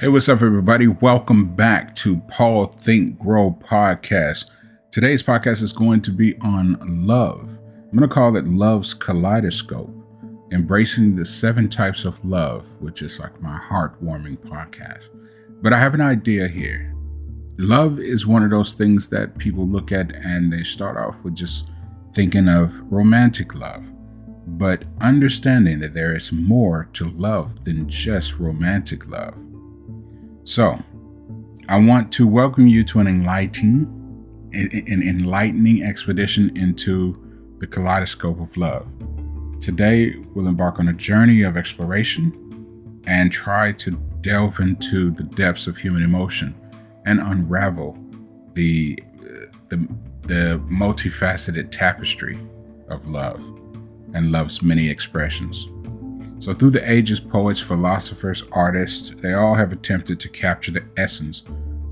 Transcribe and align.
Hey, 0.00 0.08
what's 0.08 0.30
up, 0.30 0.40
everybody? 0.40 0.86
Welcome 0.86 1.54
back 1.54 1.94
to 1.96 2.22
Paul 2.30 2.68
Think 2.68 3.18
Grow 3.18 3.50
podcast. 3.50 4.46
Today's 4.90 5.22
podcast 5.22 5.62
is 5.62 5.74
going 5.74 6.00
to 6.00 6.10
be 6.10 6.38
on 6.38 6.78
love. 7.06 7.58
I'm 7.76 7.98
going 7.98 8.08
to 8.08 8.14
call 8.14 8.34
it 8.38 8.46
Love's 8.46 8.94
Kaleidoscope, 8.94 9.94
embracing 10.52 11.16
the 11.16 11.26
seven 11.26 11.68
types 11.68 12.06
of 12.06 12.24
love, 12.24 12.64
which 12.80 13.02
is 13.02 13.20
like 13.20 13.42
my 13.42 13.58
heartwarming 13.58 14.38
podcast. 14.38 15.02
But 15.60 15.74
I 15.74 15.78
have 15.78 15.92
an 15.92 16.00
idea 16.00 16.48
here. 16.48 16.96
Love 17.58 18.00
is 18.00 18.26
one 18.26 18.42
of 18.42 18.48
those 18.48 18.72
things 18.72 19.10
that 19.10 19.36
people 19.36 19.68
look 19.68 19.92
at 19.92 20.16
and 20.16 20.50
they 20.50 20.62
start 20.62 20.96
off 20.96 21.22
with 21.22 21.34
just 21.34 21.68
thinking 22.14 22.48
of 22.48 22.80
romantic 22.90 23.54
love, 23.54 23.84
but 24.46 24.82
understanding 25.02 25.78
that 25.80 25.92
there 25.92 26.16
is 26.16 26.32
more 26.32 26.88
to 26.94 27.10
love 27.10 27.66
than 27.66 27.86
just 27.86 28.38
romantic 28.38 29.06
love. 29.06 29.36
So, 30.50 30.82
I 31.68 31.78
want 31.78 32.10
to 32.14 32.26
welcome 32.26 32.66
you 32.66 32.82
to 32.86 32.98
an 32.98 33.06
enlightening, 33.06 33.86
an 34.52 35.00
enlightening 35.00 35.84
expedition 35.84 36.50
into 36.56 37.16
the 37.58 37.68
kaleidoscope 37.68 38.40
of 38.40 38.56
love. 38.56 38.88
Today, 39.60 40.16
we'll 40.34 40.48
embark 40.48 40.80
on 40.80 40.88
a 40.88 40.92
journey 40.92 41.42
of 41.42 41.56
exploration 41.56 43.04
and 43.06 43.30
try 43.30 43.70
to 43.74 43.92
delve 44.22 44.58
into 44.58 45.12
the 45.12 45.22
depths 45.22 45.68
of 45.68 45.78
human 45.78 46.02
emotion 46.02 46.52
and 47.06 47.20
unravel 47.20 47.96
the 48.54 48.98
the, 49.68 49.76
the 50.22 50.60
multifaceted 50.68 51.70
tapestry 51.70 52.40
of 52.88 53.06
love 53.06 53.40
and 54.14 54.32
love's 54.32 54.62
many 54.62 54.88
expressions. 54.88 55.68
So, 56.40 56.54
through 56.54 56.70
the 56.70 56.90
ages, 56.90 57.20
poets, 57.20 57.60
philosophers, 57.60 58.44
artists, 58.50 59.10
they 59.10 59.34
all 59.34 59.54
have 59.54 59.72
attempted 59.72 60.18
to 60.20 60.28
capture 60.28 60.72
the 60.72 60.84
essence 60.96 61.44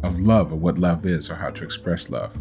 of 0.03 0.21
love, 0.21 0.53
or 0.53 0.57
what 0.57 0.79
love 0.79 1.05
is, 1.05 1.31
or 1.31 1.35
how 1.35 1.51
to 1.51 1.65
express 1.65 2.09
love. 2.09 2.35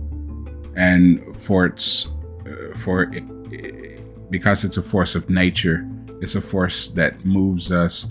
And 0.75 1.36
for 1.36 1.66
its, 1.66 2.08
uh, 2.45 2.77
for 2.77 3.03
it, 3.03 4.31
because 4.31 4.64
it's 4.64 4.77
a 4.77 4.81
force 4.81 5.16
of 5.16 5.30
nature, 5.30 5.86
it's 6.22 6.36
a 6.36 6.41
force 6.41 6.88
that 6.89 7.25
moves 7.25 7.72
us, 7.72 8.08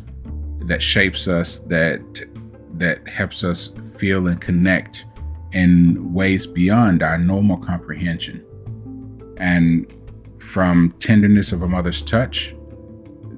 that 0.61 0.83
shapes 0.83 1.27
us, 1.27 1.61
that 1.61 2.01
that 2.75 3.09
helps 3.09 3.43
us 3.45 3.69
feel 3.99 4.27
and 4.27 4.41
connect 4.41 5.07
in 5.53 6.13
ways 6.13 6.47
beyond 6.47 7.03
our 7.03 7.17
normal 7.17 7.57
comprehension. 7.57 8.45
And 9.39 9.91
from 10.39 10.93
tenderness 10.99 11.53
of 11.53 11.63
a 11.63 11.69
mother's 11.69 12.03
touch 12.03 12.56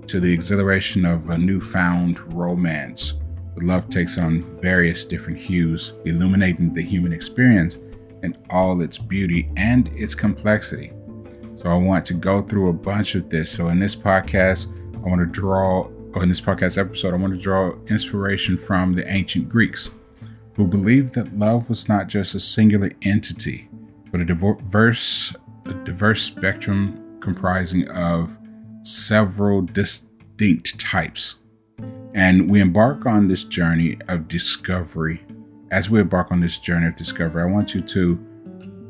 to 0.08 0.20
the 0.20 0.32
exhilaration 0.32 1.04
of 1.04 1.28
a 1.28 1.36
newfound 1.36 2.32
romance. 2.32 3.14
love 3.60 3.90
takes 3.90 4.16
on 4.16 4.42
various 4.58 5.04
different 5.04 5.38
hues, 5.38 5.92
illuminating 6.06 6.72
the 6.72 6.82
human 6.82 7.12
experience 7.12 7.76
in 8.22 8.36
all 8.48 8.80
its 8.80 8.96
beauty 8.96 9.50
and 9.56 9.88
its 9.88 10.14
complexity. 10.14 10.90
So 11.56 11.64
I 11.66 11.74
want 11.74 12.06
to 12.06 12.14
go 12.14 12.40
through 12.40 12.70
a 12.70 12.72
bunch 12.72 13.16
of 13.16 13.28
this. 13.28 13.50
So 13.50 13.68
in 13.68 13.78
this 13.78 13.94
podcast, 13.94 14.72
I 14.96 15.08
want 15.08 15.20
to 15.20 15.26
draw, 15.26 15.90
or 16.14 16.22
in 16.22 16.28
this 16.28 16.40
podcast 16.40 16.78
episode, 16.78 17.12
I 17.12 17.18
want 17.18 17.34
to 17.34 17.38
draw 17.38 17.72
inspiration 17.88 18.56
from 18.56 18.94
the 18.94 19.06
ancient 19.12 19.48
Greeks, 19.48 19.90
who 20.54 20.66
believed 20.66 21.14
that 21.14 21.38
love 21.38 21.68
was 21.68 21.88
not 21.88 22.06
just 22.06 22.34
a 22.34 22.40
singular 22.40 22.92
entity, 23.02 23.68
but 24.10 24.20
a 24.20 24.24
diverse, 24.24 25.34
a 25.66 25.74
diverse 25.74 26.22
spectrum 26.22 27.18
comprising 27.20 27.88
of 27.88 28.38
several 28.82 29.62
distinct 29.62 30.78
types. 30.78 31.36
And 32.14 32.50
we 32.50 32.60
embark 32.60 33.06
on 33.06 33.28
this 33.28 33.44
journey 33.44 33.98
of 34.08 34.28
discovery. 34.28 35.22
As 35.70 35.90
we 35.90 36.00
embark 36.00 36.32
on 36.32 36.40
this 36.40 36.58
journey 36.58 36.86
of 36.86 36.96
discovery, 36.96 37.42
I 37.42 37.46
want 37.46 37.74
you 37.74 37.80
to 37.82 38.24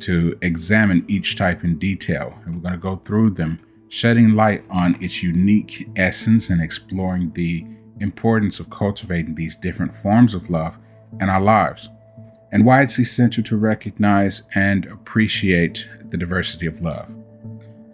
to 0.01 0.39
examine 0.43 1.05
each 1.09 1.37
type 1.37 1.65
in 1.65 1.77
detail. 1.77 2.33
And 2.45 2.55
we're 2.55 2.61
going 2.61 2.75
to 2.75 2.79
go 2.79 2.97
through 3.05 3.31
them, 3.31 3.59
shedding 3.89 4.35
light 4.35 4.65
on 4.71 5.03
its 5.03 5.25
unique 5.25 5.89
essence 5.97 6.51
and 6.51 6.63
exploring 6.63 7.33
the 7.33 7.67
importance 7.99 8.61
of 8.61 8.71
cultivating 8.71 9.35
these 9.35 9.57
different 9.57 9.93
forms 9.93 10.35
of 10.35 10.51
love 10.51 10.79
in 11.21 11.29
our 11.29 11.41
lives, 11.41 11.89
and 12.53 12.65
why 12.65 12.83
it's 12.83 13.01
essential 13.01 13.43
to 13.43 13.57
recognize 13.57 14.45
and 14.55 14.87
appreciate 14.87 15.89
the 16.11 16.17
diversity 16.17 16.67
of 16.67 16.81
love. 16.81 17.18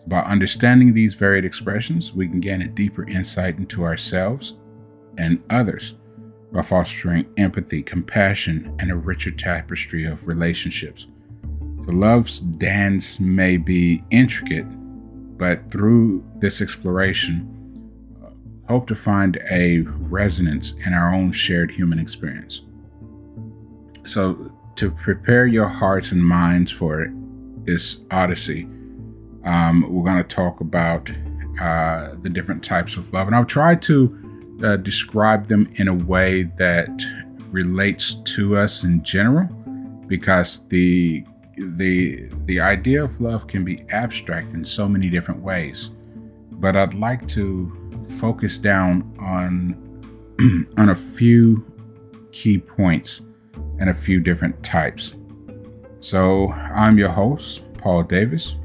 By 0.07 0.21
understanding 0.21 0.93
these 0.93 1.15
varied 1.15 1.45
expressions, 1.45 2.13
we 2.13 2.29
can 2.29 2.41
gain 2.41 2.63
a 2.63 2.69
deeper 2.69 3.09
insight 3.09 3.57
into 3.57 3.85
ourselves 3.85 4.57
and 5.17 5.43
others 5.49 5.95
by 6.53 6.63
fostering 6.63 7.27
empathy, 7.37 7.83
compassion, 7.83 8.77
and 8.79 8.91
a 8.91 8.97
richer 8.97 9.31
tapestry 9.31 10.05
of 10.05 10.29
relationships. 10.29 11.07
So, 11.85 11.91
love's 11.91 12.41
dance 12.41 13.19
may 13.19 13.57
be 13.57 14.05
intricate, 14.11 14.67
but 15.39 15.71
through 15.71 16.25
this 16.37 16.61
exploration, 16.61 17.51
uh, 18.23 18.31
hope 18.69 18.87
to 18.89 18.95
find 18.95 19.43
a 19.51 19.81
resonance 19.81 20.73
in 20.87 20.93
our 20.93 21.15
own 21.15 21.33
shared 21.33 21.71
human 21.71 21.99
experience. 21.99 22.63
So, 24.05 24.57
to 24.77 24.91
prepare 24.91 25.47
your 25.47 25.69
hearts 25.69 26.13
and 26.13 26.25
minds 26.25 26.71
for 26.71 27.07
this 27.65 28.05
odyssey, 28.11 28.69
um, 29.45 29.87
we're 29.89 30.05
going 30.05 30.23
to 30.23 30.25
talk 30.25 30.61
about 30.61 31.11
uh, 31.61 32.15
the 32.23 32.31
different 32.31 32.65
types 32.65 32.97
of 32.97 33.13
love, 33.13 33.27
and 33.27 33.37
I'll 33.37 33.45
try 33.45 33.75
to 33.75 34.59
uh, 34.65 34.77
describe 34.77 35.47
them 35.47 35.71
in 35.75 35.89
a 35.89 35.95
way 35.95 36.45
that 36.57 37.05
relates 37.51 38.15
to 38.15 38.57
us 38.57 38.85
in 38.85 39.03
general, 39.03 39.47
because 40.07 40.67
the 40.69 41.25
the 41.57 42.29
the 42.47 42.59
idea 42.59 43.05
of 43.05 43.21
love 43.21 43.47
can 43.47 43.65
be 43.65 43.85
abstract 43.91 44.55
in 44.55 44.65
so 44.65 44.89
many 44.89 45.09
different 45.09 45.41
ways. 45.41 45.91
But 46.51 46.77
I'd 46.77 46.95
like 46.95 47.29
to 47.29 48.07
focus 48.19 48.59
down 48.59 49.15
on 49.21 49.81
on 50.79 50.89
a 50.89 50.95
few 50.95 51.65
key 52.33 52.59
points 52.59 53.23
and 53.79 53.91
a 53.91 53.95
few 53.95 54.21
different 54.21 54.63
types. 54.65 55.15
So 56.01 56.51
I'm 56.51 56.99
your 56.99 57.11
host, 57.11 57.63
Paul 57.75 58.03
Davis 58.03 58.57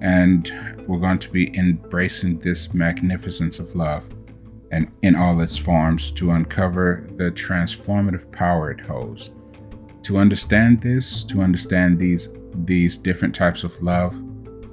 and 0.00 0.52
we're 0.86 0.98
going 0.98 1.18
to 1.18 1.30
be 1.30 1.56
embracing 1.56 2.38
this 2.40 2.72
magnificence 2.72 3.58
of 3.58 3.74
love 3.74 4.06
and 4.70 4.90
in 5.02 5.16
all 5.16 5.40
its 5.40 5.56
forms 5.56 6.10
to 6.12 6.30
uncover 6.30 7.08
the 7.16 7.30
transformative 7.30 8.30
power 8.32 8.70
it 8.70 8.80
holds. 8.80 9.30
To 10.02 10.18
understand 10.18 10.80
this, 10.80 11.24
to 11.24 11.42
understand 11.42 11.98
these 11.98 12.34
these 12.64 12.96
different 12.96 13.34
types 13.34 13.62
of 13.62 13.80
love, 13.82 14.20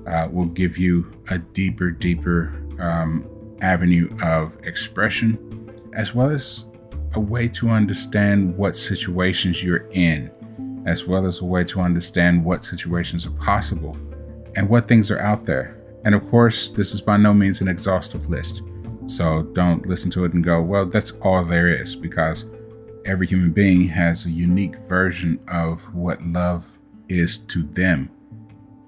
uh, 0.07 0.27
will 0.31 0.45
give 0.45 0.77
you 0.77 1.11
a 1.29 1.37
deeper, 1.37 1.91
deeper 1.91 2.53
um, 2.79 3.27
avenue 3.61 4.09
of 4.23 4.57
expression, 4.63 5.91
as 5.93 6.15
well 6.15 6.29
as 6.29 6.67
a 7.13 7.19
way 7.19 7.47
to 7.47 7.69
understand 7.69 8.55
what 8.57 8.75
situations 8.75 9.63
you're 9.63 9.87
in, 9.91 10.31
as 10.85 11.05
well 11.05 11.25
as 11.25 11.39
a 11.41 11.45
way 11.45 11.63
to 11.63 11.79
understand 11.79 12.43
what 12.43 12.63
situations 12.63 13.25
are 13.25 13.31
possible 13.31 13.97
and 14.55 14.69
what 14.69 14.87
things 14.87 15.11
are 15.11 15.19
out 15.19 15.45
there. 15.45 15.77
And 16.03 16.15
of 16.15 16.27
course, 16.29 16.69
this 16.69 16.93
is 16.93 17.01
by 17.01 17.17
no 17.17 17.33
means 17.33 17.61
an 17.61 17.67
exhaustive 17.67 18.29
list. 18.29 18.61
So 19.07 19.43
don't 19.53 19.85
listen 19.87 20.11
to 20.11 20.25
it 20.25 20.33
and 20.33 20.43
go, 20.43 20.61
well, 20.61 20.85
that's 20.85 21.11
all 21.21 21.43
there 21.43 21.67
is, 21.67 21.95
because 21.95 22.45
every 23.05 23.27
human 23.27 23.51
being 23.51 23.87
has 23.89 24.25
a 24.25 24.31
unique 24.31 24.77
version 24.87 25.39
of 25.47 25.93
what 25.93 26.23
love 26.23 26.77
is 27.07 27.37
to 27.37 27.63
them 27.63 28.09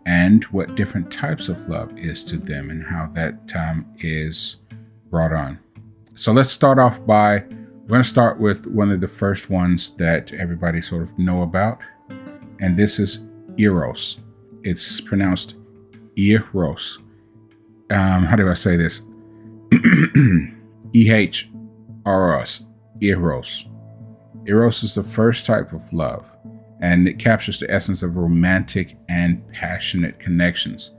and 0.06 0.44
what 0.46 0.76
different 0.76 1.12
types 1.12 1.50
of 1.50 1.68
love 1.68 1.96
is 1.98 2.24
to 2.24 2.38
them 2.38 2.70
and 2.70 2.84
how 2.84 3.08
that 3.14 3.54
um, 3.56 3.86
is 4.00 4.62
brought 5.10 5.34
on. 5.34 5.60
So 6.16 6.32
let's 6.32 6.50
start 6.50 6.80
off 6.80 7.06
by 7.06 7.40
we're 7.40 7.94
going 7.94 8.04
to 8.04 8.10
start 8.10 8.40
with 8.40 8.66
one 8.68 8.92
of 8.92 9.02
the 9.02 9.08
first 9.08 9.50
ones 9.50 9.96
that 9.96 10.34
everybody 10.34 10.82
sort 10.82 11.04
of 11.04 11.18
know 11.18 11.42
about, 11.42 11.80
and 12.60 12.76
this 12.76 13.00
is 13.00 13.26
Eros. 13.58 14.20
It's 14.68 15.00
pronounced 15.00 15.56
Eros. 16.18 17.00
Um, 17.90 18.24
how 18.24 18.36
do 18.36 18.50
I 18.50 18.54
say 18.54 18.76
this? 18.76 19.02
E 20.94 21.12
H 21.12 21.50
R 22.06 22.42
S. 22.42 22.66
Eros. 23.02 23.66
Eros 24.46 24.84
is 24.84 24.94
the 24.94 25.04
first 25.04 25.46
type 25.46 25.72
of 25.72 25.94
love, 25.94 26.30
and 26.82 27.08
it 27.08 27.18
captures 27.18 27.60
the 27.60 27.72
essence 27.72 28.04
of 28.04 28.18
romantic 28.18 28.98
and 29.08 29.48
passionate 29.54 30.20
connections. 30.20 30.92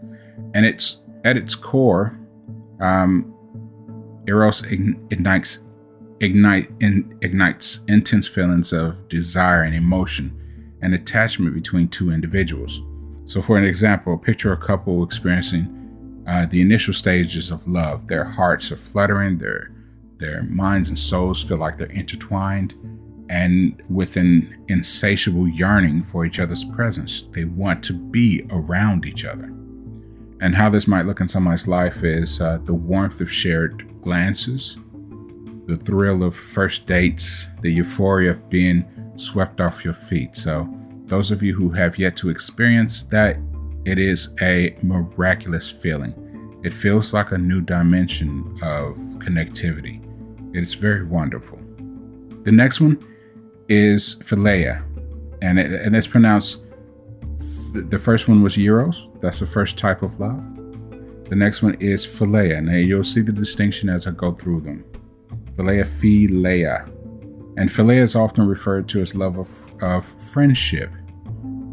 And 0.55 0.65
it's 0.65 1.03
at 1.25 1.37
its 1.37 1.55
core, 1.55 2.19
um, 2.81 3.35
Eros 4.27 4.63
ignites 4.63 5.59
ignite 6.21 6.71
in, 6.81 7.19
ignites 7.21 7.85
intense 7.87 8.27
feelings 8.27 8.73
of 8.73 9.09
desire 9.09 9.63
and 9.63 9.75
emotion 9.75 10.77
and 10.81 10.95
attachment 10.95 11.55
between 11.55 11.89
two 11.89 12.11
individuals. 12.11 12.81
So, 13.29 13.43
for 13.43 13.59
an 13.59 13.65
example, 13.65 14.17
picture 14.17 14.53
a 14.55 14.57
couple 14.57 15.05
experiencing 15.05 16.25
uh, 16.27 16.47
the 16.47 16.63
initial 16.63 16.95
stages 16.95 17.51
of 17.51 17.69
love. 17.69 18.07
Their 18.07 18.25
hearts 18.25 18.73
are 18.73 18.77
fluttering, 18.79 19.37
their 19.37 19.71
their 20.17 20.43
minds 20.45 20.89
and 20.89 20.99
souls 20.99 21.45
feel 21.45 21.59
like 21.59 21.77
they're 21.77 21.89
intertwined, 21.89 22.75
and 23.29 23.83
with 23.91 24.17
an 24.17 24.65
insatiable 24.69 25.47
yearning 25.47 26.05
for 26.05 26.25
each 26.25 26.41
other's 26.41 26.65
presence. 26.65 27.29
They 27.33 27.45
want 27.45 27.85
to 27.85 27.93
be 27.93 28.47
around 28.51 29.05
each 29.05 29.27
other. 29.27 29.53
And 30.41 30.55
how 30.55 30.71
this 30.71 30.89
might 30.89 31.05
look 31.05 31.21
in 31.21 31.29
somebody's 31.29 31.69
life 31.69 32.03
is 32.05 32.41
uh, 32.41 32.61
the 32.65 32.75
warmth 32.75 33.21
of 33.21 33.31
shared 33.31 34.01
glances, 34.01 34.79
the 35.67 35.77
thrill 35.77 36.23
of 36.23 36.35
first 36.35 36.87
dates, 36.87 37.47
the 37.61 37.71
euphoria 37.71 38.31
of 38.31 38.49
being 38.49 38.87
swept 39.17 39.61
off 39.61 39.85
your 39.85 39.95
feet. 39.95 40.35
So, 40.35 40.67
those 41.09 41.31
of 41.31 41.43
you 41.43 41.55
who 41.55 41.71
have 41.71 41.99
yet 41.99 42.17
to 42.19 42.29
experience 42.29 43.03
that, 43.05 43.39
it 43.85 43.99
is 43.99 44.29
a 44.43 44.77
miraculous 44.83 45.69
feeling. 45.69 46.61
It 46.63 46.73
feels 46.73 47.15
like 47.15 47.33
a 47.33 47.39
new 47.39 47.61
dimension 47.61 48.59
of 48.63 48.97
connectivity. 49.19 50.05
It 50.55 50.63
is 50.63 50.75
very 50.75 51.05
wonderful. 51.05 51.59
The 52.43 52.53
next 52.53 52.81
one 52.81 53.03
is 53.69 54.17
philia, 54.17 54.83
and, 55.41 55.59
it, 55.59 55.73
and 55.73 55.97
it's 55.97 56.07
pronounced. 56.07 56.65
The 57.75 57.99
first 57.99 58.29
one 58.29 58.43
was 58.43 58.59
eros. 58.59 59.09
That's 59.21 59.41
the 59.41 59.47
first 59.47 59.79
type 59.79 60.03
of 60.03 60.21
love. 60.21 60.43
The 61.29 61.37
next 61.37 61.63
one 61.63 61.75
is 61.75 62.07
philia. 62.07 62.63
Now 62.63 62.73
you'll 62.73 63.05
see 63.05 63.21
the 63.21 63.33
distinction 63.33 63.89
as 63.89 64.07
I 64.07 64.11
go 64.11 64.33
through 64.33 64.63
them. 64.63 64.85
Philia, 65.57 65.85
philia, 65.85 66.89
and 67.59 67.69
philia 67.69 68.03
is 68.03 68.15
often 68.15 68.47
referred 68.47 68.89
to 68.91 69.01
as 69.01 69.17
love 69.17 69.37
of, 69.37 69.73
of 69.83 70.07
friendship, 70.07 70.91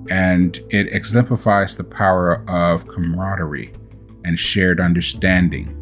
and 0.10 0.60
it 0.70 0.94
exemplifies 0.94 1.76
the 1.76 1.84
power 1.84 2.44
of 2.50 2.88
camaraderie 2.88 3.74
and 4.24 4.40
shared 4.40 4.80
understanding. 4.80 5.82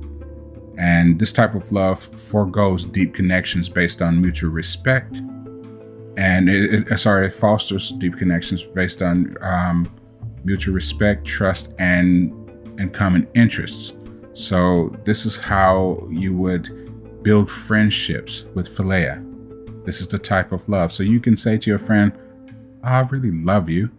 And 0.77 1.19
this 1.19 1.31
type 1.31 1.55
of 1.55 1.71
love 1.71 1.99
foregoes 2.01 2.83
deep 2.85 3.13
connections 3.13 3.69
based 3.69 4.01
on 4.01 4.21
mutual 4.21 4.49
respect 4.49 5.21
and 6.17 6.49
it, 6.49 6.91
it, 6.91 6.99
sorry, 6.99 7.27
it 7.27 7.33
fosters 7.33 7.91
deep 7.91 8.17
connections 8.17 8.63
based 8.63 9.01
on 9.01 9.35
um, 9.41 9.87
mutual 10.43 10.75
respect, 10.75 11.25
trust, 11.25 11.73
and 11.79 12.31
and 12.79 12.93
common 12.93 13.27
interests. 13.35 13.93
So 14.33 14.95
this 15.05 15.25
is 15.25 15.39
how 15.39 16.07
you 16.09 16.35
would 16.35 17.23
build 17.23 17.49
friendships 17.49 18.45
with 18.55 18.67
philia. 18.67 19.23
This 19.85 20.01
is 20.01 20.07
the 20.07 20.17
type 20.17 20.51
of 20.51 20.67
love. 20.67 20.91
So 20.91 21.03
you 21.03 21.19
can 21.19 21.37
say 21.37 21.57
to 21.57 21.69
your 21.69 21.79
friend, 21.79 22.11
"I 22.83 22.99
really 23.01 23.31
love 23.31 23.69
you," 23.69 23.89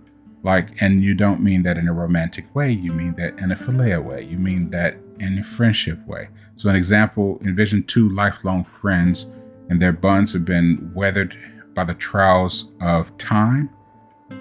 like, 0.45 0.81
and 0.81 1.03
you 1.03 1.15
don't 1.15 1.41
mean 1.41 1.63
that 1.65 1.79
in 1.79 1.89
a 1.89 1.93
romantic 1.93 2.55
way. 2.55 2.71
You 2.71 2.93
mean 2.93 3.15
that 3.15 3.39
in 3.39 3.51
a 3.51 3.57
philia 3.57 4.03
way. 4.03 4.23
You 4.23 4.39
mean 4.39 4.71
that 4.71 4.97
in 5.19 5.39
a 5.39 5.43
friendship 5.43 6.07
way. 6.07 6.29
So 6.57 6.69
an 6.69 6.77
example: 6.77 7.41
envision 7.45 7.83
two 7.83 8.09
lifelong 8.11 8.63
friends, 8.63 9.27
and 9.69 9.83
their 9.83 9.93
bonds 9.93 10.33
have 10.35 10.45
been 10.45 10.93
weathered 10.95 11.37
by 11.75 11.85
the 11.85 11.95
trials 11.95 12.71
of 12.81 13.17
time 13.19 13.71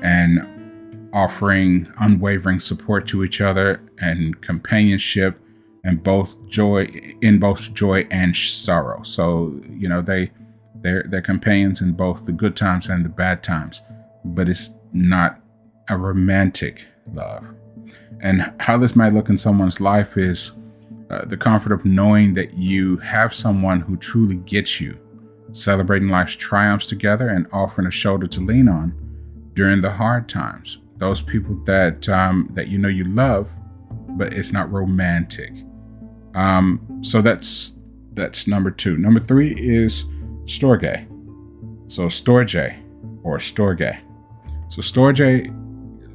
and 0.01 1.09
offering 1.13 1.91
unwavering 1.99 2.59
support 2.59 3.07
to 3.07 3.23
each 3.23 3.39
other 3.39 3.81
and 3.99 4.41
companionship 4.41 5.39
and 5.83 6.01
both 6.03 6.35
joy 6.47 6.83
in 7.21 7.39
both 7.39 7.73
joy 7.73 8.07
and 8.09 8.35
sorrow. 8.35 9.03
So, 9.03 9.59
you 9.69 9.87
know, 9.87 10.01
they 10.01 10.31
they're 10.81 11.05
they're 11.07 11.21
companions 11.21 11.81
in 11.81 11.93
both 11.93 12.25
the 12.25 12.31
good 12.31 12.55
times 12.55 12.87
and 12.87 13.05
the 13.05 13.09
bad 13.09 13.43
times, 13.43 13.81
but 14.25 14.49
it's 14.49 14.71
not 14.91 15.39
a 15.89 15.97
romantic 15.97 16.85
love. 17.11 17.45
And 18.21 18.53
how 18.59 18.77
this 18.77 18.95
might 18.95 19.13
look 19.13 19.29
in 19.29 19.37
someone's 19.37 19.81
life 19.81 20.17
is 20.17 20.51
uh, 21.09 21.25
the 21.25 21.37
comfort 21.37 21.71
of 21.71 21.85
knowing 21.85 22.33
that 22.33 22.53
you 22.53 22.97
have 22.97 23.33
someone 23.33 23.81
who 23.81 23.97
truly 23.97 24.37
gets 24.37 24.79
you 24.79 24.97
celebrating 25.51 26.09
life's 26.09 26.35
triumphs 26.35 26.87
together 26.87 27.29
and 27.29 27.47
offering 27.51 27.87
a 27.87 27.91
shoulder 27.91 28.27
to 28.27 28.41
lean 28.41 28.67
on 28.67 28.93
during 29.53 29.81
the 29.81 29.91
hard 29.91 30.27
times. 30.27 30.79
Those 30.97 31.21
people 31.21 31.55
that 31.65 32.07
um, 32.09 32.49
that 32.53 32.67
you 32.67 32.77
know 32.77 32.87
you 32.87 33.03
love, 33.03 33.51
but 34.09 34.33
it's 34.33 34.51
not 34.51 34.71
romantic. 34.71 35.51
Um, 36.33 37.01
so 37.01 37.21
that's 37.21 37.79
that's 38.13 38.47
number 38.47 38.71
two. 38.71 38.97
Number 38.97 39.19
three 39.19 39.53
is 39.53 40.05
storge. 40.45 41.07
So 41.91 42.05
storge 42.07 42.79
or 43.23 43.37
storge. 43.37 43.99
So 44.69 44.81
storge 44.81 45.53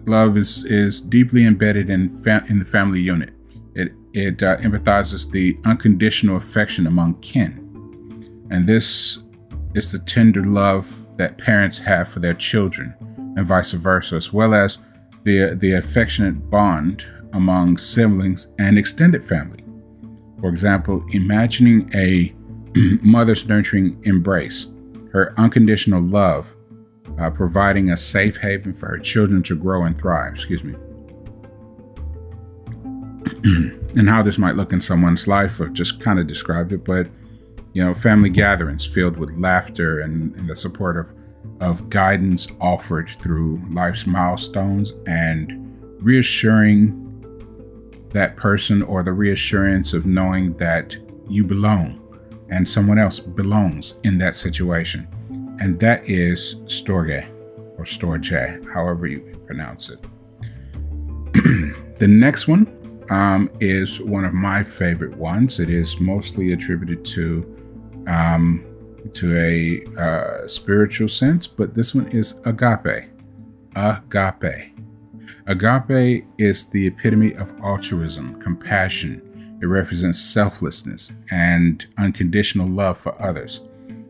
love 0.09 0.37
is 0.37 0.65
is 0.65 1.01
deeply 1.01 1.47
embedded 1.47 1.91
in 1.91 2.23
in 2.49 2.59
the 2.59 2.65
family 2.65 3.01
unit. 3.01 3.31
It 3.75 3.93
it 4.13 4.43
uh, 4.43 4.57
empathizes 4.59 5.31
the 5.31 5.59
unconditional 5.65 6.37
affection 6.37 6.87
among 6.87 7.21
kin, 7.21 8.49
and 8.51 8.67
this 8.69 9.19
is 9.75 9.93
the 9.93 9.99
tender 9.99 10.45
love 10.45 11.07
that 11.17 11.39
parents 11.39 11.79
have 11.79 12.09
for 12.09 12.21
their 12.21 12.35
children 12.35 12.95
and 13.37 13.47
vice 13.47 13.73
versa, 13.73 14.17
as 14.17 14.33
well 14.33 14.55
as 14.55 14.79
the, 15.25 15.55
the 15.55 15.73
affectionate 15.73 16.51
bond 16.51 17.07
among 17.33 17.77
siblings 17.77 18.53
and 18.59 18.79
extended 18.79 19.27
family. 19.27 19.65
For 20.41 20.49
example, 20.49 21.05
imagining 21.13 21.91
a 21.95 22.35
mother's 23.03 23.47
nurturing 23.47 24.01
embrace, 24.05 24.67
her 25.13 25.35
unconditional 25.37 26.03
love, 26.03 26.55
uh, 27.19 27.31
providing 27.31 27.91
a 27.91 27.97
safe 27.97 28.37
haven 28.39 28.75
for 28.75 28.89
her 28.89 28.99
children 28.99 29.43
to 29.45 29.57
grow 29.57 29.85
and 29.85 29.99
thrive. 29.99 30.35
Excuse 30.35 30.63
me. 30.63 30.75
and 33.97 34.09
how 34.09 34.23
this 34.23 34.39
might 34.39 34.57
look 34.57 34.73
in 34.73 34.81
someone's 34.81 35.27
life, 35.29 35.61
I've 35.61 35.73
just 35.73 36.01
kind 36.01 36.19
of 36.19 36.27
described 36.27 36.73
it, 36.73 36.85
but 36.85 37.09
you 37.73 37.85
know, 37.85 37.95
family 37.95 38.31
gatherings 38.31 38.85
filled 38.85 39.17
with 39.17 39.33
laughter 39.35 40.01
and, 40.01 40.35
and 40.37 40.49
the 40.49 40.57
support 40.57 40.97
of, 40.97 41.13
of 41.61 41.91
guidance 41.91 42.49
offered 42.61 43.09
through 43.21 43.63
life's 43.71 44.07
milestones 44.07 44.95
and 45.07 45.77
reassuring 46.01 47.05
that 48.11 48.37
person 48.37 48.83
or 48.83 49.03
the 49.03 49.13
reassurance 49.13 49.93
of 49.93 50.07
knowing 50.07 50.57
that 50.57 50.97
you 51.29 51.45
belong 51.45 52.01
and 52.51 52.69
someone 52.69 52.99
else 52.99 53.21
belongs 53.21 53.95
in 54.05 54.19
that 54.19 54.35
situation. 54.35 55.07
And 55.61 55.79
that 55.81 56.09
is 56.09 56.57
Storge 56.67 57.29
or 57.77 57.85
Storge, 57.85 58.73
however 58.73 59.07
you 59.07 59.21
pronounce 59.47 59.91
it. 59.91 60.03
the 61.99 62.09
next 62.09 62.49
one 62.49 62.67
um, 63.11 63.51
is 63.61 64.01
one 64.01 64.25
of 64.25 64.35
my 64.35 64.63
favorite 64.63 65.17
ones. 65.17 65.61
It 65.61 65.71
is 65.71 66.01
mostly 66.01 66.53
attributed 66.53 67.05
to 67.07 67.55
um, 68.07 68.65
to 69.15 69.37
a 69.37 69.85
uh, 69.99 70.47
spiritual 70.47 71.09
sense, 71.09 71.47
but 71.47 71.75
this 71.75 71.95
one 71.95 72.09
is 72.09 72.41
agape. 72.45 73.11
Agape. 73.77 74.75
Agape 75.47 76.25
is 76.39 76.69
the 76.69 76.87
epitome 76.87 77.35
of 77.35 77.55
altruism, 77.63 78.41
compassion. 78.41 79.59
It 79.63 79.67
represents 79.67 80.21
selflessness 80.21 81.13
and 81.31 81.87
unconditional 81.97 82.69
love 82.69 82.99
for 82.99 83.21
others. 83.21 83.63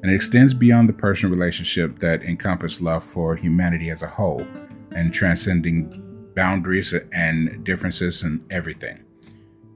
And 0.02 0.12
it 0.12 0.14
extends 0.14 0.54
beyond 0.54 0.88
the 0.88 0.92
personal 0.92 1.34
relationship 1.34 1.98
that 1.98 2.22
encompasses 2.22 2.80
love 2.80 3.04
for 3.04 3.36
humanity 3.36 3.90
as 3.90 4.02
a 4.02 4.06
whole 4.06 4.46
and 4.92 5.12
transcending 5.12 6.30
boundaries 6.34 6.94
and 7.12 7.64
differences 7.64 8.22
and 8.22 8.44
everything. 8.50 9.04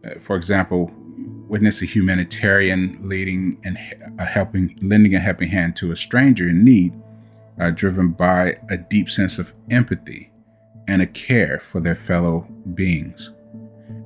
Uh, 0.05 0.19
for 0.21 0.37
example, 0.37 0.93
witness 1.49 1.83
a 1.83 1.87
humanitarian 1.87 2.99
leading 3.03 3.59
and 3.65 3.77
a 4.19 4.25
helping, 4.25 4.79
lending 4.81 5.15
a 5.15 5.21
helping 5.21 5.49
hand 5.49 5.77
to 5.77 5.93
a 5.93 5.97
stranger 5.97 6.49
in 6.49 6.65
need, 6.65 6.95
uh, 7.61 7.71
driven 7.71 8.11
by 8.11 8.57
a 8.71 8.77
deep 8.77 9.11
sense 9.11 9.39
of 9.39 9.53
empathy 9.71 10.31
and 10.89 11.03
a 11.03 11.07
care 11.07 11.59
for 11.59 11.81
their 11.81 11.95
fellow 11.95 12.47
beings. 12.75 13.33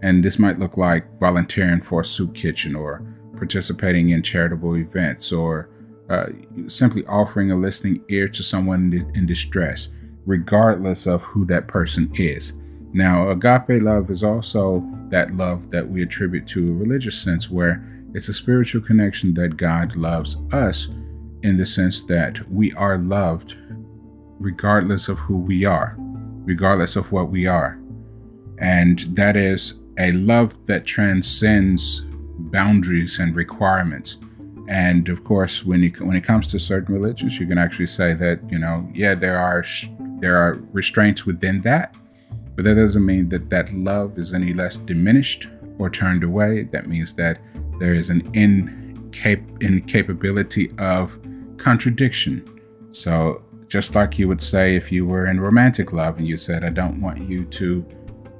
And 0.02 0.24
this 0.24 0.38
might 0.38 0.58
look 0.58 0.76
like 0.76 1.18
volunteering 1.18 1.80
for 1.80 2.00
a 2.00 2.04
soup 2.04 2.34
kitchen 2.34 2.74
or 2.74 3.02
participating 3.36 4.10
in 4.10 4.22
charitable 4.22 4.76
events 4.76 5.32
or 5.32 5.68
uh, 6.08 6.26
simply 6.68 7.04
offering 7.06 7.50
a 7.50 7.56
listening 7.56 8.04
ear 8.08 8.28
to 8.28 8.42
someone 8.42 9.10
in 9.14 9.26
distress, 9.26 9.88
regardless 10.24 11.06
of 11.06 11.22
who 11.22 11.44
that 11.46 11.68
person 11.68 12.10
is. 12.14 12.54
Now, 12.92 13.30
agape 13.30 13.82
love 13.82 14.10
is 14.10 14.22
also 14.22 14.84
that 15.08 15.36
love 15.36 15.70
that 15.70 15.88
we 15.88 16.02
attribute 16.02 16.46
to 16.48 16.70
a 16.70 16.74
religious 16.74 17.20
sense, 17.20 17.50
where 17.50 17.84
it's 18.14 18.28
a 18.28 18.32
spiritual 18.32 18.80
connection 18.80 19.34
that 19.34 19.56
God 19.56 19.96
loves 19.96 20.38
us 20.52 20.88
in 21.42 21.56
the 21.56 21.66
sense 21.66 22.02
that 22.04 22.48
we 22.50 22.72
are 22.72 22.98
loved 22.98 23.56
regardless 24.38 25.08
of 25.08 25.18
who 25.18 25.36
we 25.36 25.64
are, 25.64 25.96
regardless 25.98 26.96
of 26.96 27.12
what 27.12 27.30
we 27.30 27.46
are. 27.46 27.78
And 28.58 29.00
that 29.16 29.36
is 29.36 29.74
a 29.98 30.12
love 30.12 30.56
that 30.66 30.86
transcends 30.86 32.02
boundaries 32.38 33.18
and 33.18 33.34
requirements. 33.34 34.18
And 34.68 35.08
of 35.08 35.22
course, 35.24 35.64
when 35.64 35.82
you, 35.82 35.92
when 36.00 36.16
it 36.16 36.24
comes 36.24 36.46
to 36.48 36.58
certain 36.58 36.94
religions, 36.94 37.38
you 37.38 37.46
can 37.46 37.58
actually 37.58 37.86
say 37.86 38.14
that 38.14 38.40
you 38.50 38.58
know, 38.58 38.88
yeah, 38.94 39.14
there 39.14 39.38
are 39.38 39.64
there 40.20 40.36
are 40.36 40.54
restraints 40.72 41.26
within 41.26 41.60
that, 41.62 41.94
but 42.54 42.64
that 42.64 42.74
doesn't 42.74 43.04
mean 43.04 43.28
that 43.28 43.50
that 43.50 43.72
love 43.72 44.18
is 44.18 44.32
any 44.32 44.52
less 44.52 44.76
diminished 44.76 45.48
or 45.78 45.90
turned 45.90 46.24
away. 46.24 46.64
That 46.72 46.86
means 46.86 47.14
that 47.14 47.38
there 47.78 47.94
is 47.94 48.10
an 48.10 48.22
incap- 48.32 49.62
incapability 49.62 50.72
of 50.78 51.18
contradiction. 51.58 52.60
So, 52.92 53.44
just 53.68 53.94
like 53.94 54.18
you 54.18 54.28
would 54.28 54.42
say 54.42 54.76
if 54.76 54.90
you 54.90 55.06
were 55.06 55.26
in 55.26 55.40
romantic 55.40 55.92
love 55.92 56.18
and 56.18 56.26
you 56.26 56.36
said, 56.36 56.64
I 56.64 56.70
don't 56.70 57.00
want 57.00 57.28
you 57.28 57.44
to 57.44 57.84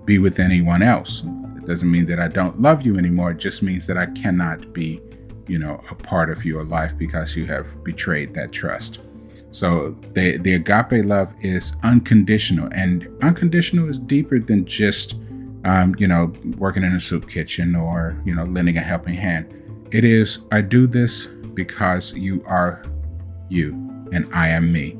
be 0.04 0.18
with 0.18 0.38
anyone 0.38 0.82
else. 0.82 1.22
It 1.56 1.66
doesn't 1.66 1.90
mean 1.90 2.06
that 2.06 2.20
I 2.20 2.28
don't 2.28 2.60
love 2.62 2.86
you 2.86 2.96
anymore. 2.96 3.32
It 3.32 3.38
just 3.38 3.62
means 3.62 3.86
that 3.88 3.98
I 3.98 4.06
cannot 4.06 4.72
be, 4.72 5.02
you 5.46 5.58
know, 5.58 5.82
a 5.90 5.94
part 5.94 6.30
of 6.30 6.44
your 6.44 6.64
life 6.64 6.96
because 6.96 7.36
you 7.36 7.46
have 7.46 7.82
betrayed 7.84 8.34
that 8.34 8.52
trust. 8.52 9.00
So 9.50 9.96
the 10.12 10.36
the 10.38 10.54
agape 10.54 11.04
love 11.04 11.32
is 11.40 11.76
unconditional, 11.82 12.68
and 12.72 13.08
unconditional 13.22 13.88
is 13.88 13.98
deeper 13.98 14.38
than 14.38 14.66
just, 14.66 15.20
um, 15.64 15.94
you 15.98 16.06
know, 16.06 16.32
working 16.58 16.82
in 16.82 16.92
a 16.94 17.00
soup 17.00 17.28
kitchen 17.28 17.74
or 17.74 18.20
you 18.24 18.34
know, 18.34 18.44
lending 18.44 18.76
a 18.76 18.82
helping 18.82 19.14
hand. 19.14 19.46
It 19.92 20.04
is 20.04 20.40
I 20.52 20.60
do 20.60 20.86
this 20.86 21.26
because 21.54 22.14
you 22.14 22.42
are 22.46 22.82
you 23.48 23.72
and 24.12 24.28
I 24.34 24.48
am 24.48 24.72
me, 24.72 24.98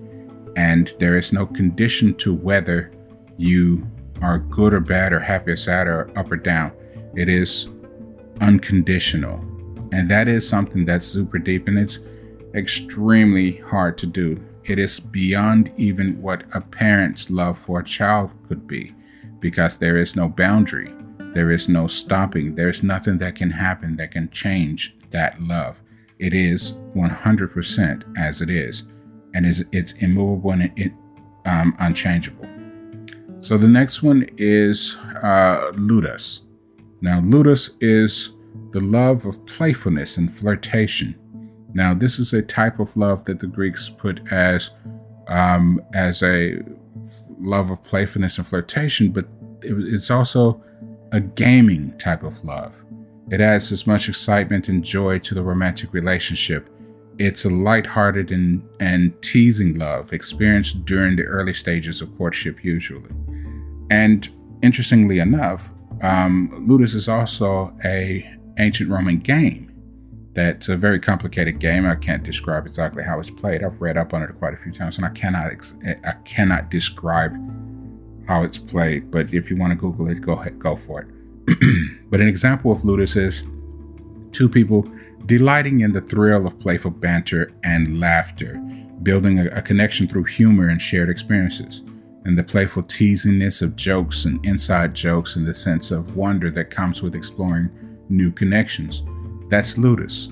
and 0.56 0.94
there 0.98 1.18
is 1.18 1.32
no 1.32 1.46
condition 1.46 2.14
to 2.14 2.32
whether 2.32 2.92
you 3.36 3.86
are 4.22 4.38
good 4.38 4.72
or 4.72 4.80
bad 4.80 5.12
or 5.12 5.20
happy 5.20 5.50
or 5.50 5.56
sad 5.56 5.86
or 5.86 6.10
up 6.16 6.30
or 6.32 6.36
down. 6.36 6.72
It 7.14 7.28
is 7.28 7.68
unconditional. 8.40 9.44
And 9.93 10.09
that 10.11 10.28
is 10.28 10.49
something 10.49 10.85
that's 10.85 11.07
super 11.07 11.38
deep 11.38 11.69
and 11.69 11.78
it's 11.78 12.00
extremely 12.55 13.59
hard 13.59 13.99
to 13.99 14.07
do. 14.07 14.43
It 14.64 14.78
is 14.78 14.99
beyond 14.99 15.73
even 15.76 16.21
what 16.21 16.45
a 16.52 16.61
parent's 16.61 17.31
love 17.31 17.59
for 17.59 17.81
a 17.81 17.85
child 17.85 18.33
could 18.49 18.66
be 18.66 18.95
because 19.38 19.76
there 19.76 19.97
is 19.97 20.16
no 20.16 20.28
boundary. 20.28 20.93
There 21.33 21.50
is 21.50 21.69
no 21.69 21.87
stopping. 21.87 22.55
There's 22.55 22.83
nothing 22.83 23.19
that 23.19 23.35
can 23.37 23.50
happen 23.50 23.97
that 23.97 24.11
can 24.11 24.31
change 24.31 24.97
that 25.11 25.40
love. 25.40 25.83
It 26.19 26.33
is 26.33 26.73
100% 26.95 28.16
as 28.16 28.40
it 28.40 28.49
is, 28.49 28.85
and 29.35 29.47
it's 29.71 29.93
immovable 29.93 30.52
and 30.52 30.73
it, 30.76 30.93
um, 31.45 31.76
unchangeable. 31.78 32.49
So 33.40 33.59
the 33.59 33.69
next 33.69 34.02
one 34.02 34.26
is 34.38 34.97
uh, 35.23 35.73
ludus. 35.76 36.43
Now, 37.02 37.21
ludus 37.21 37.76
is 37.81 38.31
the 38.76 38.83
love 38.83 39.25
of 39.25 39.45
playfulness 39.47 40.18
and 40.18 40.30
flirtation. 40.30 41.18
Now, 41.73 41.95
this 41.95 42.18
is 42.18 42.35
a 42.35 42.42
type 42.42 42.78
of 42.78 42.95
love 42.95 43.25
that 43.25 43.40
the 43.40 43.47
Greeks 43.47 43.88
put 43.88 44.21
as 44.30 44.68
um, 45.28 45.80
as 45.95 46.23
a 46.23 46.59
love 47.40 47.71
of 47.71 47.83
playfulness 47.83 48.37
and 48.37 48.47
flirtation, 48.47 49.12
but 49.12 49.26
it's 49.62 50.11
also 50.11 50.62
a 51.11 51.21
gaming 51.21 51.97
type 51.97 52.23
of 52.23 52.45
love. 52.45 52.85
It 53.30 53.40
adds 53.40 53.73
as 53.73 53.87
much 53.87 54.11
excitement 54.11 54.68
and 54.68 54.85
joy 54.85 55.21
to 55.21 55.35
the 55.35 55.42
romantic 55.42 55.95
relationship. 55.95 56.68
It's 57.18 57.47
a 57.47 57.50
lighthearted 57.50 58.30
and, 58.30 58.62
and 58.78 59.14
teasing 59.23 59.78
love 59.78 60.12
experienced 60.12 60.85
during 60.85 61.16
the 61.16 61.25
early 61.25 61.54
stages 61.54 62.02
of 62.02 62.14
courtship, 62.18 62.62
usually. 62.62 63.11
And 63.90 64.28
interestingly 64.61 65.18
enough, 65.18 65.73
um, 66.02 66.66
Ludus 66.68 66.92
is 66.92 67.09
also 67.09 67.75
a 67.83 68.36
ancient 68.58 68.90
Roman 68.90 69.18
game. 69.18 69.72
That's 70.34 70.68
a 70.68 70.76
very 70.76 71.00
complicated 71.00 71.58
game. 71.58 71.86
I 71.86 71.94
can't 71.94 72.22
describe 72.22 72.66
exactly 72.66 73.02
how 73.02 73.18
it's 73.18 73.30
played. 73.30 73.64
I've 73.64 73.80
read 73.80 73.96
up 73.96 74.12
on 74.12 74.22
it 74.22 74.34
quite 74.38 74.52
a 74.52 74.56
few 74.56 74.72
times, 74.72 74.96
and 74.96 75.06
I 75.06 75.10
cannot 75.10 75.52
I 76.04 76.12
cannot 76.25 76.70
describe 76.70 77.34
how 78.28 78.42
it's 78.42 78.58
played. 78.58 79.10
But 79.10 79.32
if 79.32 79.50
you 79.50 79.56
want 79.56 79.70
to 79.70 79.76
Google 79.76 80.08
it, 80.08 80.20
go 80.20 80.32
ahead, 80.32 80.58
go 80.58 80.76
for 80.76 81.02
it. 81.02 81.08
but 82.10 82.20
an 82.20 82.28
example 82.28 82.70
of 82.70 82.84
Ludus 82.84 83.16
is 83.16 83.44
two 84.32 84.48
people 84.48 84.86
delighting 85.25 85.80
in 85.80 85.92
the 85.92 86.02
thrill 86.02 86.46
of 86.46 86.58
playful 86.58 86.90
banter 86.90 87.52
and 87.64 87.98
laughter, 87.98 88.54
building 89.02 89.38
a, 89.38 89.46
a 89.46 89.62
connection 89.62 90.06
through 90.06 90.25
humor 90.25 90.68
and 90.68 90.82
shared 90.82 91.08
experiences 91.08 91.82
and 92.26 92.36
the 92.36 92.42
playful 92.42 92.82
teasingness 92.82 93.62
of 93.62 93.76
jokes 93.76 94.25
and 94.25 94.44
inside 94.44 94.94
jokes 94.94 95.36
and 95.36 95.46
the 95.46 95.54
sense 95.54 95.92
of 95.92 96.16
wonder 96.16 96.50
that 96.50 96.70
comes 96.70 97.00
with 97.00 97.14
exploring 97.14 97.70
new 98.08 98.30
connections. 98.30 99.02
That's 99.48 99.78
ludus. 99.78 100.28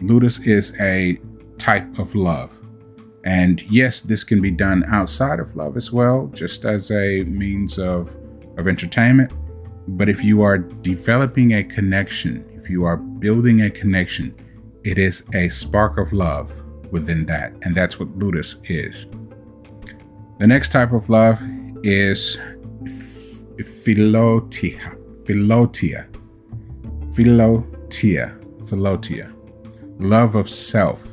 Ludus 0.00 0.40
is 0.40 0.78
a 0.80 1.18
type 1.58 1.98
of 1.98 2.14
love. 2.14 2.50
And 3.24 3.62
yes, 3.70 4.00
this 4.00 4.22
can 4.22 4.42
be 4.42 4.50
done 4.50 4.84
outside 4.88 5.40
of 5.40 5.56
love 5.56 5.76
as 5.76 5.90
well, 5.90 6.30
just 6.34 6.64
as 6.64 6.90
a 6.90 7.24
means 7.24 7.78
of, 7.78 8.16
of 8.58 8.68
entertainment. 8.68 9.32
But 9.88 10.08
if 10.08 10.22
you 10.22 10.42
are 10.42 10.58
developing 10.58 11.54
a 11.54 11.64
connection, 11.64 12.44
if 12.54 12.68
you 12.68 12.84
are 12.84 12.96
building 12.96 13.62
a 13.62 13.70
connection, 13.70 14.34
it 14.84 14.98
is 14.98 15.26
a 15.34 15.48
spark 15.48 15.98
of 15.98 16.12
love 16.12 16.64
within 16.90 17.24
that. 17.26 17.54
And 17.62 17.74
that's 17.74 17.98
what 17.98 18.14
ludus 18.18 18.60
is. 18.64 19.06
The 20.38 20.46
next 20.46 20.72
type 20.72 20.92
of 20.92 21.08
love 21.08 21.40
is 21.82 22.38
philautia. 23.56 24.98
Philautia. 25.24 26.13
Philautia. 27.14 28.36
Philautia. 28.64 29.32
Love 30.00 30.34
of 30.34 30.50
self. 30.50 31.06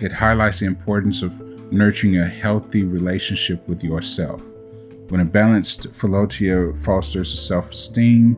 It 0.00 0.12
highlights 0.12 0.60
the 0.60 0.66
importance 0.66 1.22
of 1.22 1.40
nurturing 1.72 2.18
a 2.18 2.26
healthy 2.26 2.84
relationship 2.84 3.66
with 3.66 3.82
yourself. 3.82 4.42
When 5.08 5.22
a 5.22 5.24
balanced 5.24 5.90
philautia 5.94 6.78
fosters 6.84 7.40
self 7.40 7.72
esteem, 7.72 8.36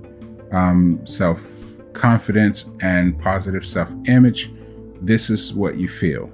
um, 0.53 1.05
self 1.05 1.41
confidence, 1.93 2.71
and 2.83 3.21
positive 3.21 3.67
self 3.67 3.93
image, 4.07 4.53
this 5.01 5.29
is 5.29 5.53
what 5.53 5.77
you 5.77 5.89
feel. 5.89 6.31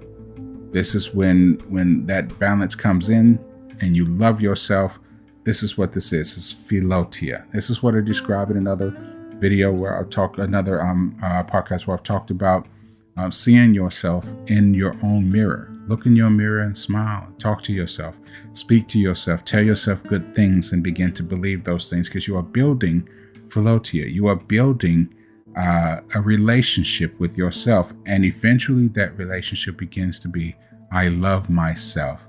This 0.70 0.94
is 0.94 1.14
when 1.14 1.62
when 1.68 2.04
that 2.06 2.38
balance 2.38 2.74
comes 2.74 3.08
in 3.08 3.38
and 3.80 3.96
you 3.96 4.04
love 4.04 4.42
yourself, 4.42 5.00
this 5.44 5.62
is 5.62 5.78
what 5.78 5.94
this 5.94 6.12
is. 6.12 6.36
It's 6.36 6.52
philautia. 6.52 7.50
This 7.52 7.70
is 7.70 7.82
what 7.82 7.94
I 7.94 8.02
describe 8.02 8.50
in 8.50 8.58
another 8.58 9.13
video 9.44 9.70
where 9.70 9.98
I've 9.98 10.08
talked 10.08 10.38
another 10.38 10.82
um, 10.82 11.14
uh, 11.22 11.42
podcast 11.44 11.86
where 11.86 11.94
I've 11.96 12.02
talked 12.14 12.30
about 12.30 12.66
um, 13.18 13.30
seeing 13.30 13.74
yourself 13.74 14.34
in 14.46 14.72
your 14.72 14.94
own 15.02 15.30
mirror. 15.30 15.70
Look 15.86 16.06
in 16.06 16.16
your 16.16 16.30
mirror 16.30 16.62
and 16.62 16.76
smile. 16.76 17.28
Talk 17.38 17.62
to 17.64 17.72
yourself. 17.72 18.16
Speak 18.54 18.88
to 18.88 18.98
yourself. 18.98 19.44
Tell 19.44 19.62
yourself 19.62 20.02
good 20.04 20.34
things 20.34 20.72
and 20.72 20.82
begin 20.82 21.12
to 21.12 21.22
believe 21.22 21.62
those 21.62 21.90
things 21.90 22.08
because 22.08 22.26
you 22.26 22.38
are 22.38 22.42
building 22.60 23.06
philautia. 23.48 24.10
You 24.10 24.28
are 24.28 24.36
building 24.56 25.14
uh, 25.58 25.96
a 26.14 26.20
relationship 26.22 27.20
with 27.20 27.36
yourself. 27.36 27.92
And 28.06 28.24
eventually 28.24 28.88
that 28.88 29.18
relationship 29.18 29.76
begins 29.76 30.18
to 30.20 30.28
be 30.28 30.56
I 30.90 31.08
love 31.08 31.50
myself 31.50 32.20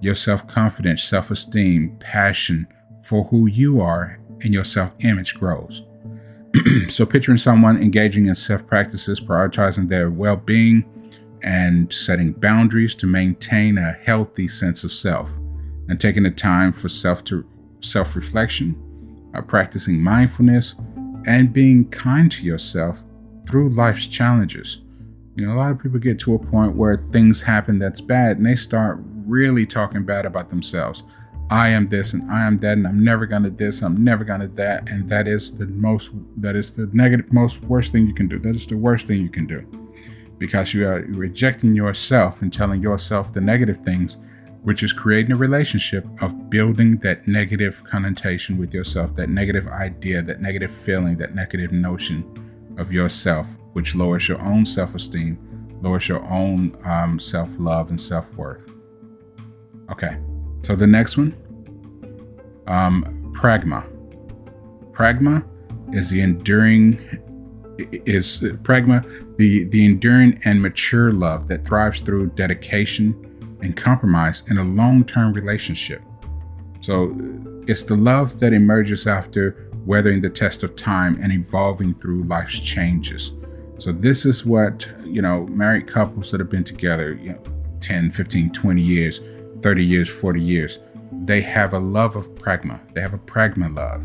your 0.00 0.14
self 0.14 0.46
confidence, 0.46 1.02
self 1.02 1.30
esteem, 1.30 1.96
passion 1.98 2.66
for 3.02 3.24
who 3.24 3.46
you 3.46 3.80
are, 3.80 4.20
and 4.42 4.54
your 4.54 4.64
self 4.64 4.92
image 5.00 5.34
grows. 5.34 5.82
so, 6.88 7.06
picturing 7.06 7.38
someone 7.38 7.82
engaging 7.82 8.26
in 8.26 8.34
self 8.34 8.66
practices, 8.66 9.20
prioritizing 9.20 9.88
their 9.88 10.10
well 10.10 10.36
being, 10.36 10.84
and 11.42 11.92
setting 11.92 12.32
boundaries 12.32 12.94
to 12.96 13.06
maintain 13.06 13.78
a 13.78 13.92
healthy 13.92 14.48
sense 14.48 14.84
of 14.84 14.92
self, 14.92 15.30
and 15.88 16.00
taking 16.00 16.24
the 16.24 16.30
time 16.30 16.72
for 16.72 16.88
self 16.88 17.22
to 17.24 17.44
self 17.80 18.16
reflection, 18.16 19.30
uh, 19.34 19.42
practicing 19.42 20.02
mindfulness, 20.02 20.74
and 21.26 21.52
being 21.52 21.88
kind 21.90 22.30
to 22.32 22.44
yourself 22.44 23.02
through 23.48 23.70
life's 23.70 24.06
challenges. 24.06 24.78
You 25.36 25.46
know, 25.46 25.54
a 25.54 25.58
lot 25.58 25.70
of 25.70 25.78
people 25.78 25.98
get 25.98 26.18
to 26.20 26.34
a 26.34 26.38
point 26.38 26.76
where 26.76 27.04
things 27.12 27.42
happen 27.42 27.78
that's 27.78 28.00
bad 28.00 28.36
and 28.36 28.46
they 28.46 28.56
start 28.56 28.98
really 29.26 29.66
talking 29.66 30.04
bad 30.04 30.26
about 30.26 30.50
themselves. 30.50 31.02
I 31.50 31.70
am 31.70 31.88
this 31.88 32.12
and 32.12 32.30
I 32.30 32.46
am 32.46 32.58
that 32.60 32.78
and 32.78 32.86
I'm 32.86 33.02
never 33.02 33.26
gonna 33.26 33.50
this, 33.50 33.82
I'm 33.82 34.02
never 34.04 34.22
gonna 34.22 34.46
that, 34.54 34.88
and 34.88 35.08
that 35.08 35.26
is 35.26 35.58
the 35.58 35.66
most 35.66 36.12
that 36.36 36.54
is 36.54 36.72
the 36.72 36.88
negative 36.92 37.32
most 37.32 37.60
worst 37.62 37.90
thing 37.90 38.06
you 38.06 38.14
can 38.14 38.28
do. 38.28 38.38
That 38.38 38.54
is 38.54 38.66
the 38.68 38.76
worst 38.76 39.06
thing 39.06 39.20
you 39.20 39.28
can 39.28 39.48
do. 39.48 39.66
Because 40.38 40.72
you 40.72 40.86
are 40.86 41.00
rejecting 41.08 41.74
yourself 41.74 42.40
and 42.40 42.52
telling 42.52 42.80
yourself 42.80 43.32
the 43.32 43.40
negative 43.40 43.78
things, 43.78 44.18
which 44.62 44.84
is 44.84 44.92
creating 44.92 45.32
a 45.32 45.36
relationship 45.36 46.06
of 46.22 46.48
building 46.48 46.98
that 46.98 47.26
negative 47.26 47.82
connotation 47.82 48.56
with 48.56 48.72
yourself, 48.72 49.16
that 49.16 49.28
negative 49.28 49.66
idea, 49.66 50.22
that 50.22 50.40
negative 50.40 50.72
feeling, 50.72 51.16
that 51.16 51.34
negative 51.34 51.72
notion 51.72 52.24
of 52.78 52.92
yourself, 52.92 53.58
which 53.72 53.96
lowers 53.96 54.28
your 54.28 54.40
own 54.40 54.64
self 54.64 54.94
esteem, 54.94 55.36
lowers 55.82 56.08
your 56.08 56.22
own 56.30 56.76
um, 56.84 57.18
self 57.18 57.50
love 57.58 57.90
and 57.90 58.00
self 58.00 58.32
worth. 58.34 58.68
Okay, 59.90 60.16
so 60.62 60.74
the 60.74 60.86
next 60.86 61.16
one, 61.16 61.34
um, 62.66 63.32
pragma. 63.34 63.86
Pragma 64.92 65.44
is 65.92 66.10
the 66.10 66.20
enduring 66.20 66.98
is 68.04 68.40
pragma 68.62 69.02
the 69.38 69.64
the 69.64 69.86
enduring 69.86 70.38
and 70.44 70.60
mature 70.60 71.12
love 71.12 71.48
that 71.48 71.66
thrives 71.66 72.00
through 72.00 72.26
dedication 72.30 73.14
and 73.62 73.76
compromise 73.76 74.42
in 74.48 74.58
a 74.58 74.64
long-term 74.64 75.32
relationship. 75.32 76.02
So 76.80 77.16
it's 77.66 77.82
the 77.82 77.96
love 77.96 78.40
that 78.40 78.52
emerges 78.52 79.06
after 79.06 79.70
weathering 79.84 80.20
the 80.20 80.30
test 80.30 80.62
of 80.62 80.76
time 80.76 81.18
and 81.22 81.32
evolving 81.32 81.94
through 81.94 82.24
life's 82.24 82.58
changes. 82.58 83.32
So 83.78 83.92
this 83.92 84.24
is 84.26 84.44
what, 84.44 84.86
you 85.04 85.22
know, 85.22 85.46
married 85.46 85.86
couples 85.86 86.30
that 86.30 86.40
have 86.40 86.50
been 86.50 86.64
together, 86.64 87.14
you 87.14 87.32
know, 87.32 87.42
10, 87.80 88.10
15, 88.10 88.52
20 88.52 88.82
years, 88.82 89.20
30 89.62 89.84
years, 89.84 90.08
40 90.08 90.40
years. 90.40 90.78
They 91.12 91.40
have 91.42 91.74
a 91.74 91.78
love 91.78 92.16
of 92.16 92.28
pragma. 92.34 92.80
They 92.94 93.00
have 93.00 93.14
a 93.14 93.18
pragma 93.18 93.74
love. 93.74 94.04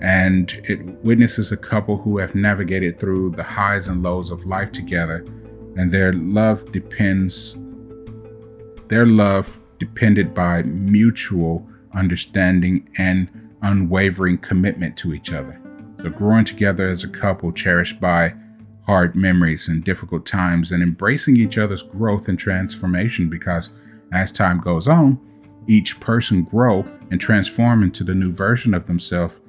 And 0.00 0.52
it 0.64 0.80
witnesses 1.04 1.50
a 1.50 1.56
couple 1.56 1.98
who 1.98 2.18
have 2.18 2.34
navigated 2.34 3.00
through 3.00 3.30
the 3.30 3.42
highs 3.42 3.88
and 3.88 4.02
lows 4.02 4.30
of 4.30 4.46
life 4.46 4.70
together, 4.70 5.24
and 5.76 5.90
their 5.90 6.12
love 6.12 6.70
depends, 6.70 7.58
their 8.86 9.06
love 9.06 9.60
depended 9.78 10.34
by 10.34 10.62
mutual 10.62 11.68
understanding 11.94 12.88
and 12.96 13.28
unwavering 13.62 14.38
commitment 14.38 14.96
to 14.98 15.12
each 15.12 15.32
other. 15.32 15.60
So, 16.02 16.10
growing 16.10 16.44
together 16.44 16.88
as 16.90 17.02
a 17.02 17.08
couple, 17.08 17.50
cherished 17.50 18.00
by 18.00 18.34
hard 18.86 19.16
memories 19.16 19.68
and 19.68 19.82
difficult 19.84 20.24
times, 20.24 20.70
and 20.70 20.82
embracing 20.82 21.36
each 21.36 21.58
other's 21.58 21.82
growth 21.82 22.28
and 22.28 22.38
transformation 22.38 23.28
because 23.28 23.70
as 24.12 24.32
time 24.32 24.60
goes 24.60 24.88
on, 24.88 25.20
each 25.66 26.00
person 26.00 26.42
grow 26.42 26.84
and 27.10 27.20
transform 27.20 27.82
into 27.82 28.04
the 28.04 28.14
new 28.14 28.32
version 28.32 28.74
of 28.74 28.86
themselves 28.86 29.40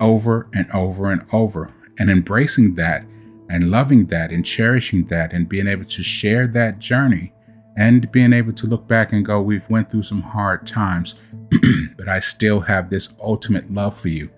over 0.00 0.48
and 0.52 0.70
over 0.72 1.10
and 1.10 1.24
over. 1.32 1.72
And 1.98 2.10
embracing 2.10 2.74
that 2.74 3.04
and 3.48 3.70
loving 3.70 4.06
that 4.06 4.30
and 4.30 4.44
cherishing 4.44 5.06
that 5.06 5.32
and 5.32 5.48
being 5.48 5.66
able 5.66 5.86
to 5.86 6.02
share 6.02 6.46
that 6.48 6.78
journey 6.78 7.32
and 7.76 8.10
being 8.10 8.32
able 8.32 8.52
to 8.54 8.66
look 8.66 8.86
back 8.86 9.12
and 9.12 9.24
go, 9.24 9.40
we've 9.40 9.68
went 9.68 9.90
through 9.90 10.02
some 10.02 10.22
hard 10.22 10.66
times, 10.66 11.14
but 11.96 12.08
I 12.08 12.20
still 12.20 12.60
have 12.60 12.88
this 12.88 13.14
ultimate 13.20 13.70
love 13.72 13.96
for 13.96 14.08
you 14.08 14.30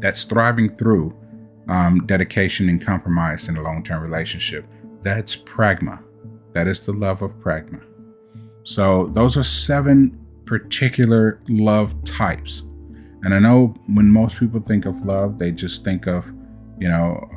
that's 0.00 0.24
thriving 0.24 0.76
through 0.76 1.16
um, 1.68 2.04
dedication 2.06 2.68
and 2.68 2.84
compromise 2.84 3.48
in 3.48 3.56
a 3.56 3.62
long-term 3.62 4.02
relationship. 4.02 4.66
That's 5.02 5.34
pragma. 5.34 6.02
That 6.52 6.68
is 6.68 6.84
the 6.84 6.92
love 6.92 7.22
of 7.22 7.38
pragma. 7.40 7.82
So 8.64 9.10
those 9.12 9.36
are 9.36 9.42
seven 9.42 10.18
particular 10.46 11.40
love 11.48 12.02
types. 12.04 12.66
And 13.22 13.34
I 13.34 13.38
know 13.38 13.74
when 13.86 14.10
most 14.10 14.38
people 14.38 14.60
think 14.60 14.86
of 14.86 15.06
love, 15.06 15.38
they 15.38 15.50
just 15.50 15.84
think 15.84 16.06
of, 16.06 16.30
you 16.78 16.88
know, 16.88 17.30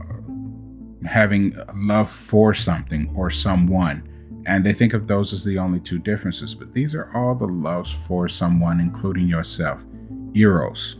having 1.05 1.55
love 1.75 2.09
for 2.09 2.53
something 2.53 3.13
or 3.15 3.29
someone. 3.29 4.07
And 4.45 4.65
they 4.65 4.73
think 4.73 4.93
of 4.93 5.07
those 5.07 5.33
as 5.33 5.43
the 5.43 5.57
only 5.57 5.79
two 5.79 5.99
differences, 5.99 6.55
but 6.55 6.73
these 6.73 6.95
are 6.95 7.11
all 7.15 7.35
the 7.35 7.47
loves 7.47 7.91
for 7.91 8.29
someone, 8.29 8.79
including 8.79 9.27
yourself. 9.27 9.85
Eros, 10.33 10.97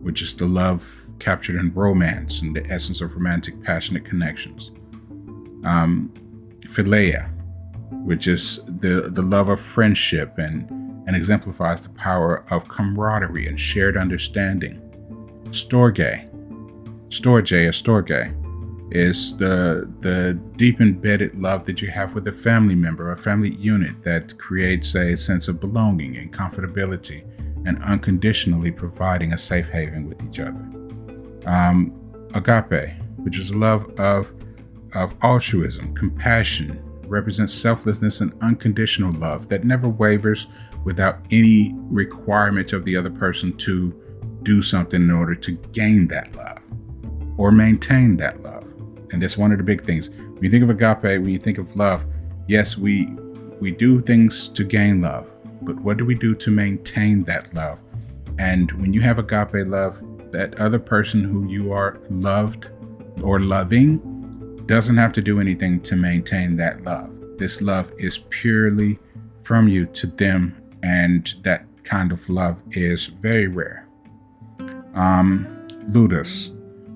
which 0.00 0.22
is 0.22 0.34
the 0.34 0.46
love 0.46 1.12
captured 1.18 1.56
in 1.56 1.72
romance 1.74 2.42
and 2.42 2.54
the 2.54 2.64
essence 2.70 3.00
of 3.00 3.14
romantic, 3.14 3.62
passionate 3.62 4.04
connections. 4.04 4.70
Um, 5.64 6.12
Philia, 6.60 7.35
which 7.90 8.26
is 8.26 8.64
the, 8.66 9.10
the 9.12 9.22
love 9.22 9.48
of 9.48 9.60
friendship 9.60 10.38
and, 10.38 10.68
and 11.06 11.16
exemplifies 11.16 11.82
the 11.82 11.88
power 11.90 12.44
of 12.50 12.68
camaraderie 12.68 13.46
and 13.46 13.58
shared 13.58 13.96
understanding. 13.96 14.80
Storge, 15.50 16.28
Storge 17.08 17.52
or 17.52 17.72
Storge, 17.72 18.42
is 18.92 19.36
the 19.36 19.90
the 20.00 20.38
deep 20.56 20.80
embedded 20.80 21.40
love 21.40 21.64
that 21.64 21.82
you 21.82 21.90
have 21.90 22.14
with 22.14 22.26
a 22.28 22.32
family 22.32 22.74
member, 22.74 23.10
a 23.10 23.16
family 23.16 23.54
unit 23.56 24.02
that 24.02 24.38
creates 24.38 24.94
a 24.94 25.16
sense 25.16 25.48
of 25.48 25.60
belonging 25.60 26.16
and 26.16 26.32
comfortability 26.32 27.24
and 27.66 27.82
unconditionally 27.82 28.70
providing 28.70 29.32
a 29.32 29.38
safe 29.38 29.68
haven 29.70 30.08
with 30.08 30.24
each 30.24 30.38
other. 30.38 30.64
Um, 31.46 31.92
agape, 32.34 32.92
which 33.16 33.38
is 33.38 33.54
love 33.54 33.90
of 33.98 34.32
of 34.94 35.14
altruism, 35.22 35.94
compassion, 35.94 36.82
represents 37.08 37.54
selflessness 37.54 38.20
and 38.20 38.32
unconditional 38.42 39.12
love 39.12 39.48
that 39.48 39.64
never 39.64 39.88
wavers 39.88 40.46
without 40.84 41.18
any 41.30 41.72
requirement 41.88 42.72
of 42.72 42.84
the 42.84 42.96
other 42.96 43.10
person 43.10 43.56
to 43.56 43.92
do 44.42 44.62
something 44.62 45.02
in 45.02 45.10
order 45.10 45.34
to 45.34 45.52
gain 45.72 46.06
that 46.08 46.34
love 46.36 46.60
or 47.36 47.50
maintain 47.50 48.16
that 48.16 48.42
love. 48.42 48.64
And 49.10 49.22
that's 49.22 49.36
one 49.36 49.52
of 49.52 49.58
the 49.58 49.64
big 49.64 49.84
things. 49.84 50.10
When 50.10 50.42
you 50.42 50.50
think 50.50 50.62
of 50.62 50.70
agape, 50.70 51.20
when 51.20 51.30
you 51.30 51.38
think 51.38 51.58
of 51.58 51.76
love, 51.76 52.04
yes, 52.48 52.76
we 52.78 53.06
we 53.60 53.70
do 53.70 54.02
things 54.02 54.48
to 54.48 54.64
gain 54.64 55.00
love, 55.00 55.30
but 55.62 55.80
what 55.80 55.96
do 55.96 56.04
we 56.04 56.14
do 56.14 56.34
to 56.34 56.50
maintain 56.50 57.24
that 57.24 57.52
love? 57.54 57.80
And 58.38 58.70
when 58.72 58.92
you 58.92 59.00
have 59.00 59.18
agape 59.18 59.66
love, 59.66 60.02
that 60.30 60.58
other 60.60 60.78
person 60.78 61.24
who 61.24 61.48
you 61.48 61.72
are 61.72 61.98
loved 62.10 62.68
or 63.22 63.40
loving 63.40 64.15
doesn't 64.66 64.96
have 64.96 65.12
to 65.14 65.22
do 65.22 65.40
anything 65.40 65.80
to 65.80 65.96
maintain 65.96 66.56
that 66.56 66.82
love. 66.82 67.10
This 67.38 67.60
love 67.60 67.92
is 67.98 68.18
purely 68.30 68.98
from 69.42 69.68
you 69.68 69.86
to 69.86 70.06
them, 70.06 70.56
and 70.82 71.34
that 71.42 71.64
kind 71.84 72.12
of 72.12 72.28
love 72.28 72.62
is 72.72 73.06
very 73.06 73.46
rare. 73.46 73.86
Um, 74.94 75.46
ludus, 75.88 76.50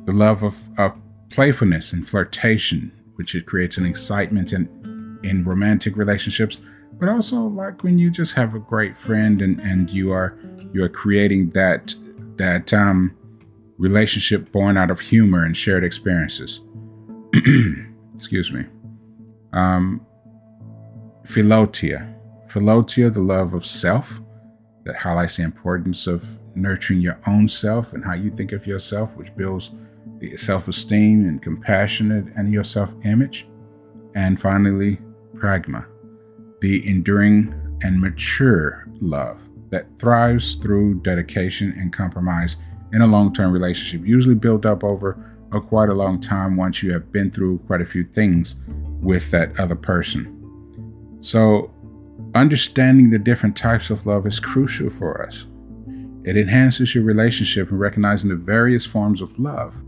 the 0.04 0.12
love 0.12 0.42
of, 0.42 0.59
of 0.78 0.94
playfulness 1.30 1.92
and 1.92 2.06
flirtation, 2.06 2.92
which 3.14 3.35
it 3.35 3.46
creates 3.46 3.76
an 3.76 3.87
excitement 3.87 4.52
in, 4.52 5.18
in 5.22 5.44
romantic 5.44 5.96
relationships, 5.96 6.59
but 6.98 7.09
also 7.09 7.42
like 7.42 7.83
when 7.83 7.98
you 7.98 8.11
just 8.11 8.35
have 8.35 8.54
a 8.54 8.59
great 8.59 8.96
friend 8.96 9.40
and, 9.40 9.61
and 9.61 9.90
you 9.90 10.12
are 10.12 10.37
you 10.72 10.85
are 10.85 10.88
creating 10.88 11.50
that 11.50 11.94
that 12.37 12.72
um, 12.72 13.16
relationship 13.78 14.52
born 14.52 14.76
out 14.76 14.90
of 14.90 15.00
humor 15.00 15.44
and 15.44 15.56
shared 15.56 15.83
experiences. 15.83 16.61
Excuse 18.14 18.53
me. 18.53 18.66
Um, 19.53 20.07
Philautia. 21.24 22.14
Philautia, 22.48 23.12
the 23.12 23.20
love 23.20 23.55
of 23.55 23.64
self, 23.64 24.20
that 24.85 24.96
highlights 24.96 25.37
the 25.37 25.44
importance 25.44 26.07
of 26.07 26.40
nurturing 26.55 27.00
your 27.00 27.20
own 27.26 27.48
self 27.48 27.92
and 27.92 28.05
how 28.05 28.14
you 28.14 28.31
think 28.31 28.53
of 28.53 28.66
yourself, 28.66 29.14
which 29.16 29.35
builds 29.37 29.70
self 30.37 30.68
esteem 30.68 31.26
and 31.26 31.40
compassionate 31.40 32.26
and 32.37 32.53
your 32.53 32.64
self 32.64 32.92
image. 33.05 33.46
And 34.14 34.40
finally, 34.40 34.98
pragma, 35.35 35.87
the 36.61 36.87
enduring 36.88 37.55
and 37.83 38.00
mature 38.00 38.87
love 39.00 39.48
that 39.70 39.87
thrives 39.98 40.57
through 40.57 41.00
dedication 41.00 41.72
and 41.79 41.92
compromise 41.92 42.57
in 42.92 43.03
a 43.03 43.07
long 43.07 43.33
term 43.33 43.53
relationship, 43.53 44.07
usually 44.07 44.35
built 44.35 44.66
up 44.66 44.83
over 44.83 45.38
a 45.53 45.61
quite 45.61 45.89
a 45.89 45.95
long 45.95 46.21
time 46.21 46.57
once 46.57 46.83
you 46.83 46.93
have 46.93 47.13
been 47.13 47.31
through 47.31 47.59
quite 47.67 47.81
a 47.81 47.87
few 47.87 48.05
things 48.05 48.57
with 49.01 49.31
that 49.31 49.59
other 49.59 49.75
person. 49.75 50.37
So, 51.21 51.73
understanding 52.35 53.11
the 53.11 53.19
different 53.19 53.57
types 53.57 53.91
of 53.91 54.07
love 54.07 54.27
is 54.27 54.39
crucial 54.39 54.91
for 54.91 55.27
us. 55.27 55.47
It 56.25 56.37
enhances 56.37 56.95
your 56.95 57.05
relationship 57.05 57.71
and 57.71 57.81
recognizing 57.81 58.31
the 58.31 58.37
various 58.37 58.85
forms 58.85 59.21
of 59.21 59.39
love 59.39 59.83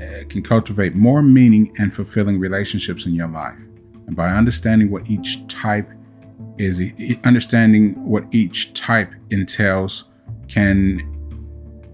uh, 0.00 0.24
can 0.28 0.42
cultivate 0.42 0.94
more 0.94 1.22
meaning 1.22 1.74
and 1.78 1.94
fulfilling 1.94 2.38
relationships 2.38 3.06
in 3.06 3.14
your 3.14 3.28
life. 3.28 3.58
And 4.06 4.16
by 4.16 4.30
understanding 4.30 4.90
what 4.90 5.08
each 5.10 5.46
type 5.46 5.90
is, 6.56 6.82
understanding 7.24 8.02
what 8.04 8.24
each 8.32 8.72
type 8.72 9.12
entails 9.30 10.04
can 10.48 11.17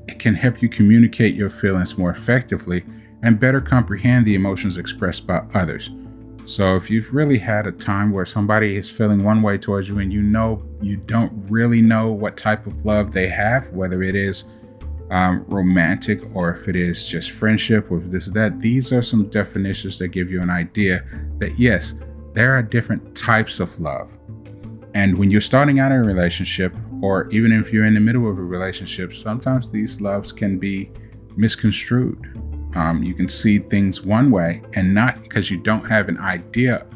it 0.09 0.19
can 0.19 0.35
help 0.35 0.63
you 0.63 0.69
communicate 0.69 1.35
your 1.35 1.51
feelings 1.51 1.97
more 1.97 2.11
effectively 2.11 2.85
and 3.23 3.41
better 3.41 3.61
comprehend 3.61 4.27
the 4.27 4.35
emotions 4.35 4.77
expressed 4.77 5.27
by 5.27 5.43
others. 5.55 5.91
So 6.47 6.77
if 6.77 6.91
you've 6.91 7.15
really 7.15 7.39
had 7.39 7.67
a 7.67 7.73
time 7.73 8.13
where 8.13 8.27
somebody 8.27 8.77
is 8.77 8.91
feeling 8.91 9.25
one 9.25 9.41
way 9.41 9.57
towards 9.57 9.89
you 9.89 9.99
and 9.99 10.13
you 10.13 10.21
know 10.21 10.63
you 10.83 10.99
don't 10.99 11.33
really 11.49 11.81
know 11.81 12.13
what 12.13 12.37
type 12.37 12.67
of 12.67 12.85
love 12.85 13.13
they 13.13 13.29
have, 13.29 13.71
whether 13.71 14.03
it 14.03 14.15
is 14.15 14.45
um, 15.11 15.45
romantic 15.49 16.21
or 16.35 16.51
if 16.51 16.69
it 16.69 16.77
is 16.77 17.09
just 17.09 17.31
friendship 17.31 17.91
or 17.91 18.01
this 18.01 18.27
that, 18.27 18.61
these 18.61 18.93
are 18.93 19.03
some 19.03 19.29
definitions 19.29 19.99
that 19.99 20.09
give 20.09 20.31
you 20.31 20.43
an 20.43 20.51
idea 20.51 21.05
that 21.39 21.59
yes, 21.59 21.95
there 22.35 22.55
are 22.55 22.63
different 22.63 23.17
types 23.17 23.59
of 23.59 23.81
love. 23.81 24.19
And 24.95 25.19
when 25.19 25.31
you're 25.31 25.41
starting 25.41 25.81
out 25.81 25.93
in 25.93 25.99
a 25.99 26.05
relationship, 26.05 26.75
or 27.05 27.29
even 27.31 27.53
if 27.53 27.71
you're 27.71 27.85
in 27.85 27.93
the 27.93 28.01
middle 28.01 28.31
of 28.31 28.39
a 28.39 28.43
relationship, 28.43 29.13
sometimes 29.13 29.71
these 29.71 30.01
loves 30.01 30.33
can 30.33 30.59
be 30.59 30.91
misconstrued. 31.37 32.19
Um, 32.75 33.03
you 33.03 33.13
can 33.13 33.29
see 33.29 33.59
things 33.59 34.03
one 34.03 34.31
way 34.31 34.63
and 34.73 34.95
not 34.95 35.23
because 35.23 35.51
you 35.51 35.59
don't 35.59 35.85
have 35.85 36.09
an 36.09 36.17
idea 36.17 36.87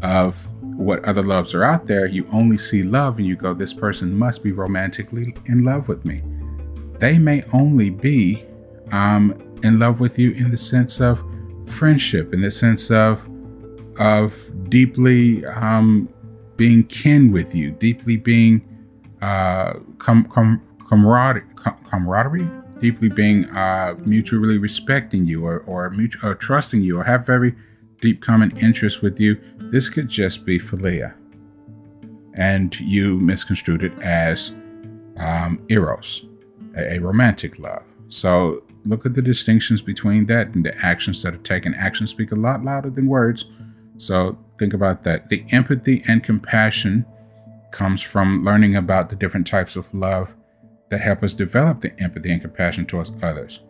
of 0.00 0.42
what 0.62 1.04
other 1.04 1.22
loves 1.22 1.52
are 1.52 1.64
out 1.64 1.86
there. 1.86 2.06
You 2.06 2.26
only 2.32 2.56
see 2.56 2.82
love 2.82 3.18
and 3.18 3.26
you 3.26 3.36
go, 3.36 3.52
this 3.52 3.74
person 3.74 4.18
must 4.18 4.42
be 4.42 4.52
romantically 4.52 5.36
in 5.44 5.66
love 5.66 5.86
with 5.86 6.02
me. 6.06 6.22
They 6.98 7.18
may 7.18 7.44
only 7.52 7.90
be 7.90 8.46
um, 8.90 9.38
in 9.62 9.78
love 9.78 10.00
with 10.00 10.18
you 10.18 10.30
in 10.30 10.50
the 10.50 10.56
sense 10.56 10.98
of 10.98 11.22
friendship, 11.66 12.32
in 12.32 12.40
the 12.40 12.50
sense 12.50 12.90
of 12.90 13.20
of 13.98 14.34
deeply 14.70 15.44
um, 15.44 16.08
being 16.56 16.84
kin 16.84 17.30
with 17.30 17.54
you, 17.54 17.70
deeply 17.72 18.16
being 18.16 18.66
uh, 19.22 19.74
com- 19.98 20.26
com- 20.26 20.62
camaraderie, 20.88 21.46
com- 21.56 21.78
camaraderie 21.90 22.48
deeply 22.80 23.08
being 23.08 23.46
uh, 23.50 23.94
mutually 24.04 24.58
respecting 24.58 25.24
you 25.26 25.46
or 25.46 25.60
or, 25.60 25.90
mutual, 25.90 26.30
or 26.30 26.34
trusting 26.34 26.82
you 26.82 26.98
or 27.00 27.04
have 27.04 27.24
very 27.26 27.54
deep 28.00 28.20
common 28.20 28.50
interests 28.58 29.00
with 29.02 29.20
you. 29.20 29.40
This 29.72 29.88
could 29.88 30.08
just 30.08 30.44
be 30.46 30.58
philia. 30.58 31.14
and 32.34 32.78
you 32.80 33.18
misconstrued 33.20 33.84
it 33.84 33.92
as 34.00 34.54
um, 35.18 35.60
eros, 35.68 36.24
a, 36.76 36.94
a 36.94 36.98
romantic 36.98 37.58
love. 37.58 37.84
So 38.08 38.62
look 38.84 39.06
at 39.06 39.14
the 39.14 39.22
distinctions 39.22 39.82
between 39.82 40.26
that 40.26 40.54
and 40.54 40.64
the 40.64 40.76
actions 40.84 41.22
that 41.22 41.34
are 41.34 41.38
taken. 41.38 41.74
Actions 41.74 42.10
speak 42.10 42.32
a 42.32 42.36
lot 42.36 42.64
louder 42.64 42.90
than 42.90 43.06
words. 43.06 43.46
So 43.98 44.38
think 44.58 44.74
about 44.74 45.04
that. 45.04 45.28
The 45.28 45.44
empathy 45.50 46.02
and 46.08 46.24
compassion 46.24 47.04
comes 47.72 48.02
from 48.02 48.44
learning 48.44 48.76
about 48.76 49.08
the 49.08 49.16
different 49.16 49.46
types 49.46 49.76
of 49.76 49.92
love 49.92 50.36
that 50.90 51.00
help 51.00 51.22
us 51.22 51.34
develop 51.34 51.80
the 51.80 51.98
empathy 52.00 52.30
and 52.30 52.42
compassion 52.42 52.86
towards 52.86 53.12
others. 53.22 53.60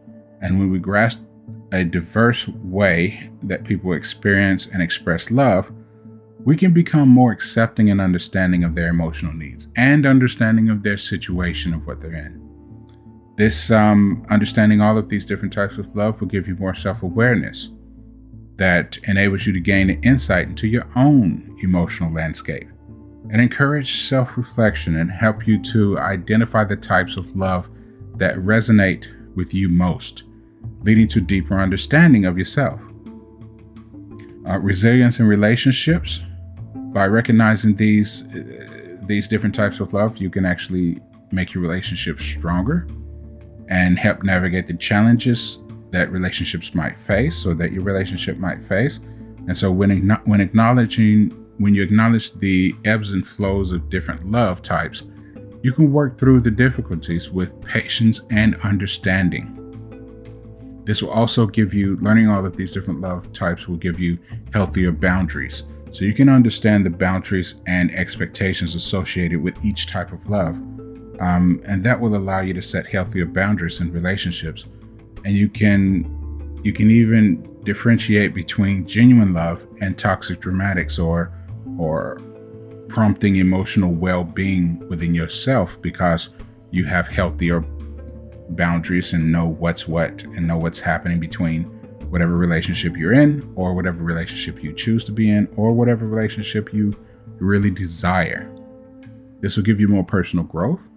And 0.41 0.59
when 0.59 0.71
we 0.71 0.79
grasp 0.81 1.23
a 1.71 1.85
diverse 1.85 2.49
way 2.49 3.31
that 3.45 3.65
people 3.65 3.93
experience 3.93 4.67
and 4.67 4.83
express 4.83 5.31
love, 5.31 5.73
we 6.45 6.57
can 6.57 6.73
become 6.73 7.09
more 7.09 7.31
accepting 7.31 7.91
and 7.91 8.01
understanding 8.01 8.65
of 8.65 8.75
their 8.75 8.89
emotional 8.89 9.33
needs 9.33 9.69
and 9.77 10.05
understanding 10.05 10.69
of 10.69 10.83
their 10.83 10.97
situation 10.97 11.73
of 11.73 11.87
what 11.87 12.01
they're 12.01 12.15
in. 12.15 12.41
This 13.37 13.71
um, 13.71 14.27
understanding 14.29 14.81
all 14.81 14.99
of 14.99 15.09
these 15.09 15.25
different 15.25 15.53
types 15.53 15.79
of 15.79 15.95
love 15.95 16.21
will 16.21 16.29
give 16.29 16.49
you 16.49 16.57
more 16.57 16.75
self 16.75 17.03
awareness 17.03 17.69
that 18.57 18.99
enables 19.05 19.47
you 19.47 19.53
to 19.53 19.61
gain 19.61 19.91
an 19.91 20.03
insight 20.03 20.49
into 20.49 20.67
your 20.67 20.87
own 20.95 21.57
emotional 21.63 22.13
landscape 22.13 22.69
and 23.33 23.41
encourage 23.41 24.03
self 24.03 24.37
reflection 24.37 24.97
and 24.97 25.11
help 25.11 25.47
you 25.47 25.61
to 25.61 25.99
identify 25.99 26.63
the 26.63 26.77
types 26.77 27.17
of 27.17 27.35
love 27.35 27.69
that 28.17 28.37
resonate 28.37 29.07
with 29.35 29.55
you 29.55 29.71
most, 29.71 30.25
leading 30.83 31.09
to 31.09 31.21
deeper 31.21 31.59
understanding 31.59 32.27
of 32.27 32.39
yourself. 32.39 32.81
Uh, 34.47 34.59
resilience 34.59 35.19
in 35.19 35.27
relationships 35.27 36.21
by 36.93 37.07
recognizing 37.07 37.75
these 37.75 38.29
uh, 38.35 38.99
these 39.05 39.27
different 39.27 39.55
types 39.55 39.81
of 39.81 39.93
love, 39.95 40.19
you 40.19 40.31
can 40.31 40.45
actually 40.45 41.01
make 41.33 41.55
your 41.55 41.63
relationship 41.63 42.21
stronger 42.21 42.87
and 43.69 43.99
help 43.99 44.23
navigate 44.23 44.67
the 44.67 44.75
challenges 44.75 45.63
that 45.91 46.13
relationships 46.13 46.75
might 46.75 46.97
face 46.97 47.47
or 47.47 47.55
that 47.55 47.73
your 47.73 47.83
relationship 47.83 48.37
might 48.37 48.63
face. 48.63 49.01
And 49.49 49.57
so 49.57 49.73
when 49.73 50.11
when 50.25 50.41
acknowledging 50.43 51.42
when 51.59 51.75
you 51.75 51.83
acknowledge 51.83 52.33
the 52.35 52.75
ebbs 52.85 53.11
and 53.11 53.27
flows 53.27 53.73
of 53.73 53.91
different 53.91 54.31
love 54.31 54.63
types, 54.63 55.03
you 55.63 55.73
can 55.73 55.93
work 55.93 56.19
through 56.19 56.41
the 56.41 56.51
difficulties 56.51 57.31
with 57.31 57.61
patience 57.63 58.21
and 58.31 58.57
understanding. 58.63 59.59
This 60.85 61.03
will 61.03 61.11
also 61.11 61.47
give 61.47 61.73
you 61.73 61.97
learning 61.97 62.29
all 62.29 62.45
of 62.45 62.57
these 62.57 62.73
different 62.73 63.01
love 63.01 63.33
types 63.33 63.69
will 63.69 63.77
give 63.77 64.01
you 64.01 64.19
healthier 64.53 64.91
boundaries 64.91 65.63
so 65.93 66.05
you 66.05 66.15
can 66.15 66.29
understand 66.29 66.87
the 66.87 66.91
boundaries 66.91 67.61
and 67.67 67.95
expectations 67.95 68.75
associated 68.75 69.41
with 69.41 69.63
each 69.65 69.87
type 69.87 70.11
of 70.11 70.29
love. 70.29 70.57
Um, 71.21 71.63
and 71.67 71.85
that 71.85 72.01
will 72.01 72.17
allow 72.17 72.41
you 72.41 72.55
to 72.55 72.63
set 72.63 72.87
healthier 72.87 73.27
boundaries 73.27 73.81
in 73.81 73.93
relationships. 73.93 74.65
And 75.25 75.35
you 75.35 75.49
can 75.49 76.19
you 76.65 76.73
can 76.73 76.91
even 76.91 77.49
differentiate 77.65 78.35
between 78.35 78.87
genuine 78.87 79.35
love 79.35 79.67
and 79.81 79.99
toxic 79.99 80.41
dramatics 80.41 80.99
or 80.99 81.33
or 81.83 82.23
prompting 82.89 83.37
emotional 83.37 83.93
well-being 83.93 84.79
within 84.89 85.15
yourself 85.15 85.81
because 85.83 86.31
you 86.71 86.85
have 86.85 87.09
healthier 87.09 87.61
boundaries 88.51 89.13
and 89.13 89.33
know 89.33 89.49
what's 89.49 89.89
what 89.89 90.23
and 90.23 90.47
know 90.47 90.57
what's 90.57 90.79
happening 90.79 91.19
between 91.19 91.65
whatever 92.09 92.37
relationship 92.37 92.97
you're 92.97 93.15
in, 93.15 93.51
or 93.57 93.75
whatever 93.75 94.05
relationship 94.05 94.63
you 94.63 94.73
choose 94.73 95.05
to 95.05 95.13
be 95.13 95.31
in, 95.31 95.49
or 95.57 95.73
whatever 95.73 96.07
relationship 96.07 96.73
you 96.73 96.93
really 97.39 97.71
desire. 97.71 98.49
This 99.41 99.57
will 99.57 99.65
give 99.65 99.81
you 99.81 99.89
more 99.89 100.05
personal 100.05 100.45
growth. 100.45 100.91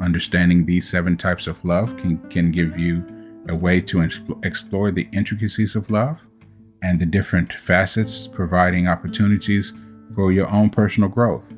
Understanding 0.00 0.64
these 0.64 0.88
seven 0.88 1.16
types 1.16 1.46
of 1.46 1.62
love 1.64 1.96
can, 1.98 2.18
can 2.30 2.50
give 2.50 2.78
you 2.78 3.04
a 3.48 3.54
way 3.54 3.80
to 3.82 4.00
explore 4.42 4.90
the 4.90 5.08
intricacies 5.12 5.76
of 5.76 5.90
love 5.90 6.26
and 6.82 6.98
the 6.98 7.06
different 7.06 7.52
facets, 7.52 8.26
providing 8.26 8.88
opportunities 8.88 9.74
for 10.14 10.32
your 10.32 10.48
own 10.50 10.70
personal 10.70 11.08
growth. 11.08 11.54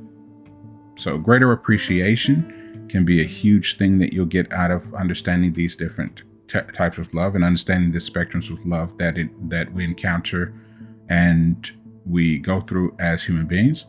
So, 0.97 1.17
greater 1.17 1.51
appreciation 1.51 2.87
can 2.89 3.05
be 3.05 3.21
a 3.21 3.25
huge 3.25 3.77
thing 3.77 3.99
that 3.99 4.11
you'll 4.11 4.25
get 4.25 4.51
out 4.51 4.71
of 4.71 4.93
understanding 4.93 5.53
these 5.53 5.75
different 5.75 6.23
t- 6.49 6.59
types 6.73 6.97
of 6.97 7.13
love 7.13 7.35
and 7.35 7.43
understanding 7.43 7.91
the 7.91 7.99
spectrums 7.99 8.51
of 8.51 8.65
love 8.65 8.97
that 8.97 9.17
it, 9.17 9.49
that 9.49 9.71
we 9.73 9.85
encounter 9.85 10.53
and 11.07 11.71
we 12.05 12.39
go 12.39 12.59
through 12.61 12.95
as 12.99 13.23
human 13.23 13.45
beings 13.45 13.85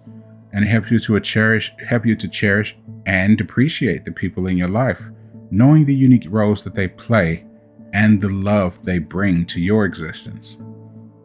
and 0.53 0.65
it 0.65 0.69
helps 0.69 0.91
you 0.91 0.99
to 0.99 1.19
cherish 1.21 1.73
help 1.89 2.07
you 2.07 2.15
to 2.15 2.29
cherish 2.29 2.77
and 3.07 3.41
appreciate 3.41 4.05
the 4.05 4.13
people 4.13 4.47
in 4.47 4.57
your 4.57 4.69
life 4.69 5.11
knowing 5.51 5.85
the 5.85 5.95
unique 5.95 6.27
roles 6.29 6.63
that 6.63 6.75
they 6.75 6.87
play 6.87 7.45
and 7.93 8.21
the 8.21 8.29
love 8.29 8.85
they 8.85 8.99
bring 8.99 9.45
to 9.45 9.61
your 9.61 9.85
existence 9.85 10.59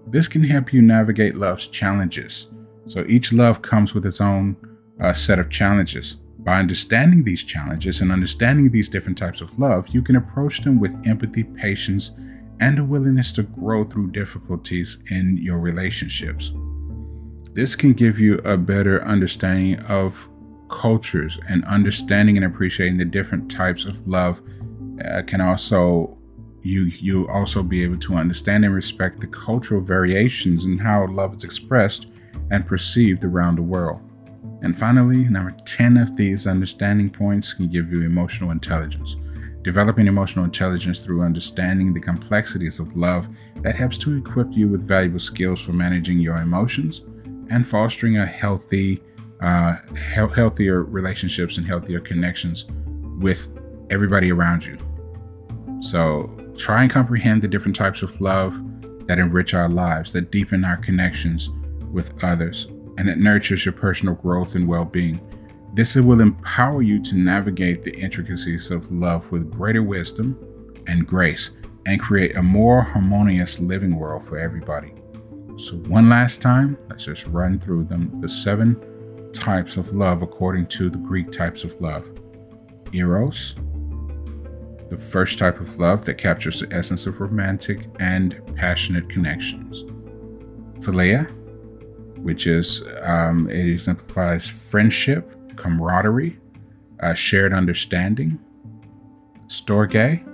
this 0.07 0.27
can 0.27 0.43
help 0.43 0.71
you 0.71 0.81
navigate 0.81 1.35
love's 1.35 1.67
challenges 1.67 2.49
so 2.87 3.05
each 3.07 3.33
love 3.33 3.61
comes 3.61 3.93
with 3.93 4.05
its 4.05 4.21
own 4.21 4.55
uh, 5.01 5.13
set 5.13 5.39
of 5.39 5.49
challenges 5.49 6.17
by 6.45 6.59
understanding 6.59 7.23
these 7.23 7.43
challenges 7.43 8.01
and 8.01 8.11
understanding 8.11 8.69
these 8.69 8.87
different 8.87 9.17
types 9.17 9.41
of 9.41 9.57
love, 9.57 9.89
you 9.89 10.03
can 10.03 10.15
approach 10.15 10.61
them 10.61 10.79
with 10.79 10.95
empathy, 11.03 11.43
patience, 11.43 12.11
and 12.59 12.77
a 12.77 12.83
willingness 12.83 13.31
to 13.33 13.43
grow 13.43 13.83
through 13.83 14.11
difficulties 14.11 14.99
in 15.09 15.37
your 15.37 15.57
relationships. 15.57 16.53
This 17.53 17.75
can 17.75 17.93
give 17.93 18.19
you 18.19 18.37
a 18.39 18.57
better 18.57 19.03
understanding 19.03 19.79
of 19.85 20.29
cultures 20.69 21.39
and 21.47 21.65
understanding 21.65 22.37
and 22.37 22.45
appreciating 22.45 22.97
the 22.99 23.05
different 23.05 23.49
types 23.49 23.85
of 23.85 24.07
love 24.07 24.41
uh, 25.03 25.23
can 25.23 25.41
also 25.41 26.17
you 26.61 26.85
you 26.85 27.27
also 27.27 27.61
be 27.61 27.83
able 27.83 27.97
to 27.97 28.15
understand 28.15 28.65
and 28.65 28.73
respect 28.73 29.19
the 29.19 29.27
cultural 29.27 29.81
variations 29.81 30.65
in 30.65 30.77
how 30.79 31.05
love 31.07 31.35
is 31.35 31.43
expressed 31.43 32.07
and 32.51 32.65
perceived 32.65 33.23
around 33.23 33.57
the 33.57 33.61
world. 33.61 34.01
And 34.61 34.77
finally, 34.77 35.17
number 35.25 35.55
10 35.65 35.97
of 35.97 36.15
these 36.15 36.47
understanding 36.47 37.09
points 37.09 37.53
can 37.53 37.67
give 37.67 37.91
you 37.91 38.01
emotional 38.01 38.51
intelligence. 38.51 39.15
Developing 39.61 40.07
emotional 40.07 40.45
intelligence 40.45 40.99
through 40.99 41.23
understanding 41.23 41.93
the 41.93 41.99
complexities 41.99 42.79
of 42.79 42.95
love 42.95 43.27
that 43.61 43.75
helps 43.75 43.97
to 43.99 44.17
equip 44.17 44.47
you 44.51 44.67
with 44.67 44.87
valuable 44.87 45.19
skills 45.19 45.59
for 45.59 45.73
managing 45.73 46.19
your 46.19 46.37
emotions 46.37 47.01
and 47.49 47.67
fostering 47.67 48.17
a 48.17 48.25
healthy, 48.25 49.01
uh, 49.41 49.75
he- 49.91 50.33
healthier 50.35 50.83
relationships 50.83 51.57
and 51.57 51.65
healthier 51.65 51.99
connections 51.99 52.65
with 53.19 53.47
everybody 53.89 54.31
around 54.31 54.65
you. 54.65 54.77
So 55.79 56.53
try 56.57 56.83
and 56.83 56.91
comprehend 56.91 57.41
the 57.41 57.47
different 57.47 57.75
types 57.75 58.01
of 58.01 58.19
love 58.21 58.59
that 59.07 59.19
enrich 59.19 59.53
our 59.53 59.69
lives, 59.69 60.11
that 60.13 60.31
deepen 60.31 60.65
our 60.65 60.77
connections 60.77 61.49
with 61.95 62.23
others, 62.23 62.67
and 62.97 63.09
it 63.09 63.17
nurtures 63.17 63.65
your 63.65 63.73
personal 63.73 64.13
growth 64.13 64.53
and 64.53 64.67
well 64.67 64.85
being. 64.85 65.19
This 65.73 65.95
will 65.95 66.21
empower 66.21 66.81
you 66.81 67.01
to 67.03 67.15
navigate 67.15 67.83
the 67.83 67.95
intricacies 67.95 68.69
of 68.69 68.91
love 68.91 69.31
with 69.31 69.51
greater 69.51 69.81
wisdom 69.81 70.37
and 70.87 71.07
grace 71.07 71.49
and 71.85 71.99
create 71.99 72.35
a 72.37 72.43
more 72.43 72.81
harmonious 72.81 73.59
living 73.59 73.95
world 73.95 74.23
for 74.23 74.37
everybody. 74.37 74.93
So, 75.57 75.77
one 75.77 76.09
last 76.09 76.41
time, 76.41 76.77
let's 76.89 77.05
just 77.05 77.27
run 77.27 77.59
through 77.59 77.85
them 77.85 78.19
the 78.21 78.29
seven 78.29 79.31
types 79.33 79.77
of 79.77 79.93
love 79.93 80.21
according 80.21 80.67
to 80.67 80.89
the 80.89 80.97
Greek 80.97 81.31
types 81.31 81.63
of 81.63 81.79
love 81.81 82.09
Eros, 82.93 83.55
the 84.89 84.97
first 84.97 85.37
type 85.37 85.59
of 85.59 85.77
love 85.79 86.05
that 86.05 86.17
captures 86.17 86.61
the 86.61 86.73
essence 86.73 87.05
of 87.05 87.19
romantic 87.19 87.87
and 87.99 88.39
passionate 88.55 89.09
connections. 89.09 89.83
Philia, 90.79 91.29
which 92.25 92.47
is 92.47 92.83
um, 93.03 93.47
it 93.51 93.69
exemplifies 93.69 94.47
friendship, 94.47 95.35
camaraderie, 95.57 96.39
uh, 97.01 97.13
shared 97.13 97.53
understanding. 97.53 98.39
Storge, 99.45 100.25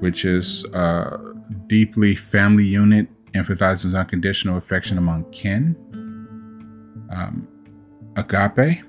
which 0.00 0.26
is 0.26 0.64
a 0.74 1.18
deeply 1.66 2.14
family 2.14 2.66
unit, 2.66 3.08
emphasizes 3.32 3.94
unconditional 3.94 4.58
affection 4.58 4.98
among 4.98 5.24
kin. 5.32 5.74
Um, 7.10 7.48
agape, 8.16 8.82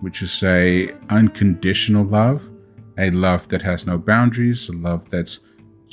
which 0.00 0.20
is 0.20 0.42
a 0.42 0.90
unconditional 1.08 2.04
love, 2.04 2.50
a 2.98 3.10
love 3.10 3.48
that 3.48 3.62
has 3.62 3.86
no 3.86 3.96
boundaries, 3.96 4.68
a 4.68 4.74
love 4.74 5.08
that's 5.08 5.40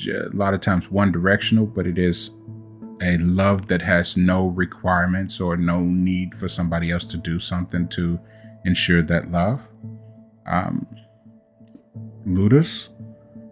a 0.06 0.28
lot 0.34 0.52
of 0.52 0.60
times 0.60 0.90
one 0.90 1.10
directional, 1.10 1.64
but 1.64 1.86
it 1.86 1.96
is 1.96 2.32
a 3.02 3.18
love 3.18 3.66
that 3.66 3.82
has 3.82 4.16
no 4.16 4.46
requirements 4.46 5.40
or 5.40 5.56
no 5.56 5.80
need 5.80 6.34
for 6.34 6.48
somebody 6.48 6.92
else 6.92 7.04
to 7.06 7.16
do 7.16 7.38
something 7.38 7.88
to 7.88 8.18
ensure 8.64 9.02
that 9.02 9.30
love. 9.30 9.68
Um, 10.46 10.86
ludus, 12.24 12.90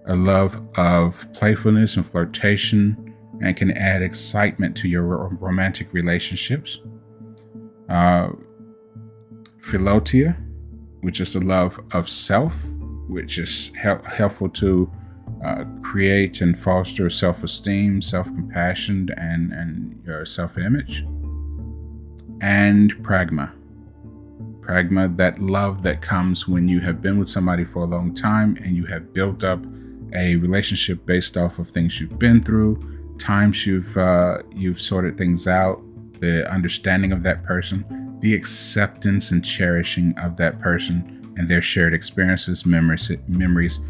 a 0.07 0.15
love 0.15 0.63
of 0.77 1.31
playfulness 1.33 1.97
and 1.97 2.07
flirtation 2.07 3.15
and 3.43 3.57
can 3.57 3.71
add 3.73 4.03
excitement 4.03 4.77
to 4.77 4.89
your 4.89 5.05
romantic 5.41 5.93
relationships. 5.93 6.79
Uh, 7.89 8.29
philautia, 9.61 10.37
which 11.01 11.21
is 11.21 11.33
the 11.33 11.41
love 11.41 11.81
of 11.93 12.09
self, 12.09 12.67
which 13.09 13.39
is 13.39 13.73
helpful 13.75 14.49
to 14.49 14.91
uh, 15.45 15.65
create 15.83 16.41
and 16.41 16.59
foster 16.59 17.09
self 17.09 17.43
esteem, 17.43 18.03
self 18.03 18.27
compassion, 18.27 19.09
and, 19.17 19.53
and 19.53 20.03
your 20.05 20.25
self 20.27 20.59
image. 20.59 21.01
And 22.41 22.93
pragma. 23.03 23.53
Pragma, 24.61 25.17
that 25.17 25.39
love 25.39 25.83
that 25.83 26.01
comes 26.01 26.47
when 26.47 26.69
you 26.69 26.81
have 26.81 27.03
been 27.03 27.19
with 27.19 27.29
somebody 27.29 27.65
for 27.65 27.83
a 27.83 27.87
long 27.87 28.15
time 28.15 28.57
and 28.63 28.77
you 28.77 28.87
have 28.87 29.13
built 29.13 29.43
up 29.43 29.61
a 30.15 30.37
relationship 30.37 31.05
based 31.07 31.37
off 31.37 31.59
of 31.59 31.69
things 31.69 32.01
you've 32.01 32.19
been 32.19 32.43
through, 32.43 33.17
times 33.19 33.67
you've 33.67 33.97
uh, 33.97 34.39
you've 34.55 34.81
sorted 34.81 35.17
things 35.17 35.47
out, 35.47 35.81
the 36.21 36.49
understanding 36.51 37.13
of 37.13 37.23
that 37.23 37.43
person, 37.43 38.19
the 38.21 38.35
acceptance 38.35 39.31
and 39.31 39.45
cherishing 39.45 40.17
of 40.19 40.37
that 40.37 40.61
person 40.61 41.35
and 41.37 41.49
their 41.49 41.63
shared 41.63 41.95
experiences, 41.95 42.67
memories, 42.67 43.11
memories, 43.29 43.81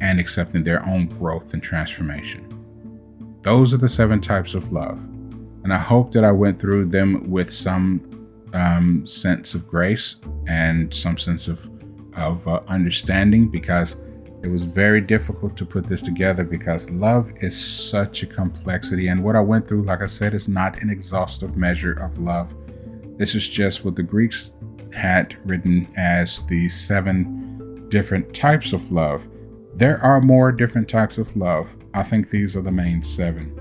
and 0.00 0.20
accepting 0.20 0.62
their 0.62 0.84
own 0.86 1.06
growth 1.06 1.54
and 1.54 1.62
transformation. 1.62 2.52
Those 3.42 3.72
are 3.72 3.78
the 3.78 3.88
seven 3.88 4.20
types 4.20 4.54
of 4.54 4.72
love, 4.72 4.98
and 5.64 5.72
I 5.72 5.78
hope 5.78 6.12
that 6.12 6.24
I 6.24 6.32
went 6.32 6.60
through 6.60 6.86
them 6.86 7.30
with 7.30 7.52
some 7.52 8.28
um, 8.52 9.06
sense 9.06 9.54
of 9.54 9.66
grace 9.66 10.16
and 10.46 10.92
some 10.92 11.18
sense 11.18 11.48
of 11.48 11.68
of 12.16 12.46
uh, 12.48 12.60
understanding 12.68 13.48
because 13.48 14.00
it 14.42 14.48
was 14.48 14.64
very 14.64 15.00
difficult 15.00 15.56
to 15.56 15.66
put 15.66 15.86
this 15.86 16.02
together 16.02 16.44
because 16.44 16.90
love 16.90 17.30
is 17.40 17.58
such 17.58 18.22
a 18.22 18.26
complexity. 18.26 19.08
And 19.08 19.22
what 19.22 19.36
I 19.36 19.40
went 19.40 19.66
through, 19.66 19.82
like 19.82 20.02
I 20.02 20.06
said, 20.06 20.34
is 20.34 20.48
not 20.48 20.80
an 20.82 20.90
exhaustive 20.90 21.56
measure 21.56 21.92
of 21.94 22.18
love. 22.18 22.54
This 23.18 23.34
is 23.34 23.48
just 23.48 23.84
what 23.84 23.96
the 23.96 24.02
Greeks 24.02 24.52
had 24.92 25.36
written 25.46 25.88
as 25.96 26.40
the 26.46 26.68
seven 26.68 27.88
different 27.88 28.34
types 28.34 28.72
of 28.72 28.92
love. 28.92 29.26
There 29.76 30.02
are 30.02 30.22
more 30.22 30.52
different 30.52 30.88
types 30.88 31.18
of 31.18 31.36
love. 31.36 31.68
I 31.92 32.02
think 32.02 32.30
these 32.30 32.56
are 32.56 32.62
the 32.62 32.72
main 32.72 33.02
seven. 33.02 33.60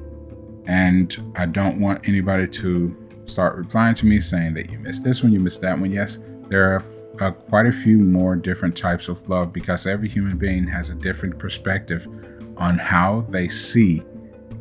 And 0.66 1.34
I 1.36 1.46
don't 1.46 1.82
want 1.82 2.08
anybody 2.08 2.48
to 2.48 2.96
start 3.26 3.58
replying 3.58 3.96
to 3.96 4.06
me 4.06 4.22
saying 4.22 4.54
that 4.54 4.70
you 4.70 4.80
missed 4.80 5.04
this 5.04 5.22
one, 5.22 5.34
you 5.34 5.42
missed 5.42 5.60
that 5.60 5.78
one. 5.78 5.92
Yes, 5.92 6.20
there 6.48 6.74
are 6.74 6.86
uh, 7.20 7.32
quite 7.32 7.66
a 7.66 7.72
few 7.74 7.98
more 7.98 8.38
different 8.38 8.78
types 8.78 9.10
of 9.10 9.28
love 9.28 9.52
because 9.52 9.86
every 9.86 10.08
human 10.08 10.38
being 10.38 10.66
has 10.68 10.90
a 10.90 10.96
different 10.96 11.38
perspective 11.38 12.08
on 12.56 12.78
how 12.78 13.26
they 13.28 13.50
see 13.50 14.02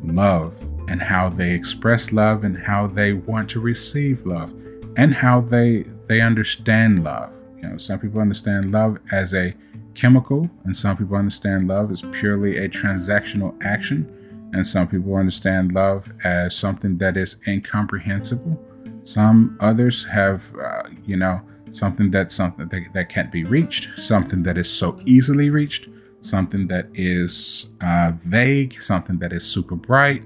love 0.03 0.61
and 0.89 1.01
how 1.01 1.29
they 1.29 1.51
express 1.51 2.11
love 2.11 2.43
and 2.43 2.57
how 2.57 2.85
they 2.85 3.13
want 3.13 3.49
to 3.51 3.61
receive 3.61 4.25
love 4.25 4.53
and 4.97 5.13
how 5.13 5.39
they 5.39 5.85
they 6.07 6.19
understand 6.19 7.01
love. 7.01 7.33
You 7.55 7.69
know, 7.69 7.77
some 7.77 7.99
people 7.99 8.19
understand 8.19 8.73
love 8.73 8.97
as 9.13 9.33
a 9.33 9.55
chemical 9.95 10.49
and 10.65 10.75
some 10.75 10.97
people 10.97 11.15
understand 11.15 11.67
love 11.67 11.91
as 11.91 12.01
purely 12.11 12.57
a 12.57 12.69
transactional 12.69 13.55
action 13.63 14.11
and 14.53 14.65
some 14.65 14.87
people 14.87 15.15
understand 15.15 15.73
love 15.73 16.11
as 16.23 16.55
something 16.55 16.97
that 16.97 17.17
is 17.17 17.37
incomprehensible. 17.47 18.57
Some 19.03 19.57
others 19.59 20.05
have 20.05 20.53
uh, 20.55 20.83
you 21.05 21.17
know 21.17 21.41
something 21.71 22.09
that's 22.09 22.33
something 22.33 22.67
that, 22.69 22.93
that 22.93 23.09
can't 23.09 23.31
be 23.31 23.43
reached, 23.43 23.99
something 23.99 24.43
that 24.43 24.57
is 24.57 24.69
so 24.69 24.99
easily 25.05 25.49
reached, 25.49 25.89
something 26.21 26.67
that 26.67 26.87
is 26.93 27.73
uh, 27.81 28.13
vague, 28.23 28.81
something 28.81 29.19
that 29.19 29.33
is 29.33 29.45
super 29.45 29.75
bright. 29.75 30.23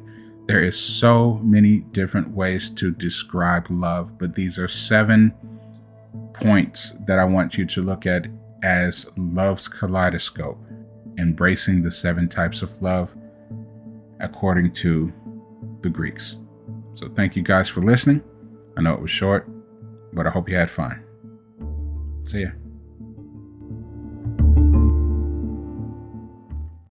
There 0.48 0.64
is 0.64 0.80
so 0.80 1.40
many 1.44 1.80
different 1.92 2.30
ways 2.30 2.70
to 2.72 2.92
describe 2.92 3.68
love, 3.70 4.18
but 4.18 4.36
these 4.36 4.58
are 4.58 4.68
seven 4.68 5.34
points 6.34 6.94
that 7.08 7.20
I 7.20 7.26
want 7.26 7.58
you 7.58 7.66
to 7.66 7.82
look 7.82 8.06
at 8.06 8.28
as 8.64 9.10
love's 9.18 9.68
kaleidoscope, 9.68 10.60
embracing 11.18 11.84
the 11.84 11.92
seven 11.92 12.28
types 12.28 12.62
of 12.62 12.82
love 12.82 13.16
according 14.20 14.74
to 14.74 15.14
the 15.82 15.90
Greeks. 15.90 16.38
So 16.94 17.10
thank 17.10 17.36
you 17.36 17.44
guys 17.44 17.70
for 17.70 17.82
listening. 17.82 18.22
I 18.78 18.82
know 18.82 18.94
it 18.94 19.02
was 19.02 19.12
short, 19.12 19.48
but 20.14 20.28
I 20.28 20.30
hope 20.30 20.50
you 20.50 20.56
had 20.56 20.70
fun. 20.70 21.04
See 22.26 22.42
ya. 22.42 22.50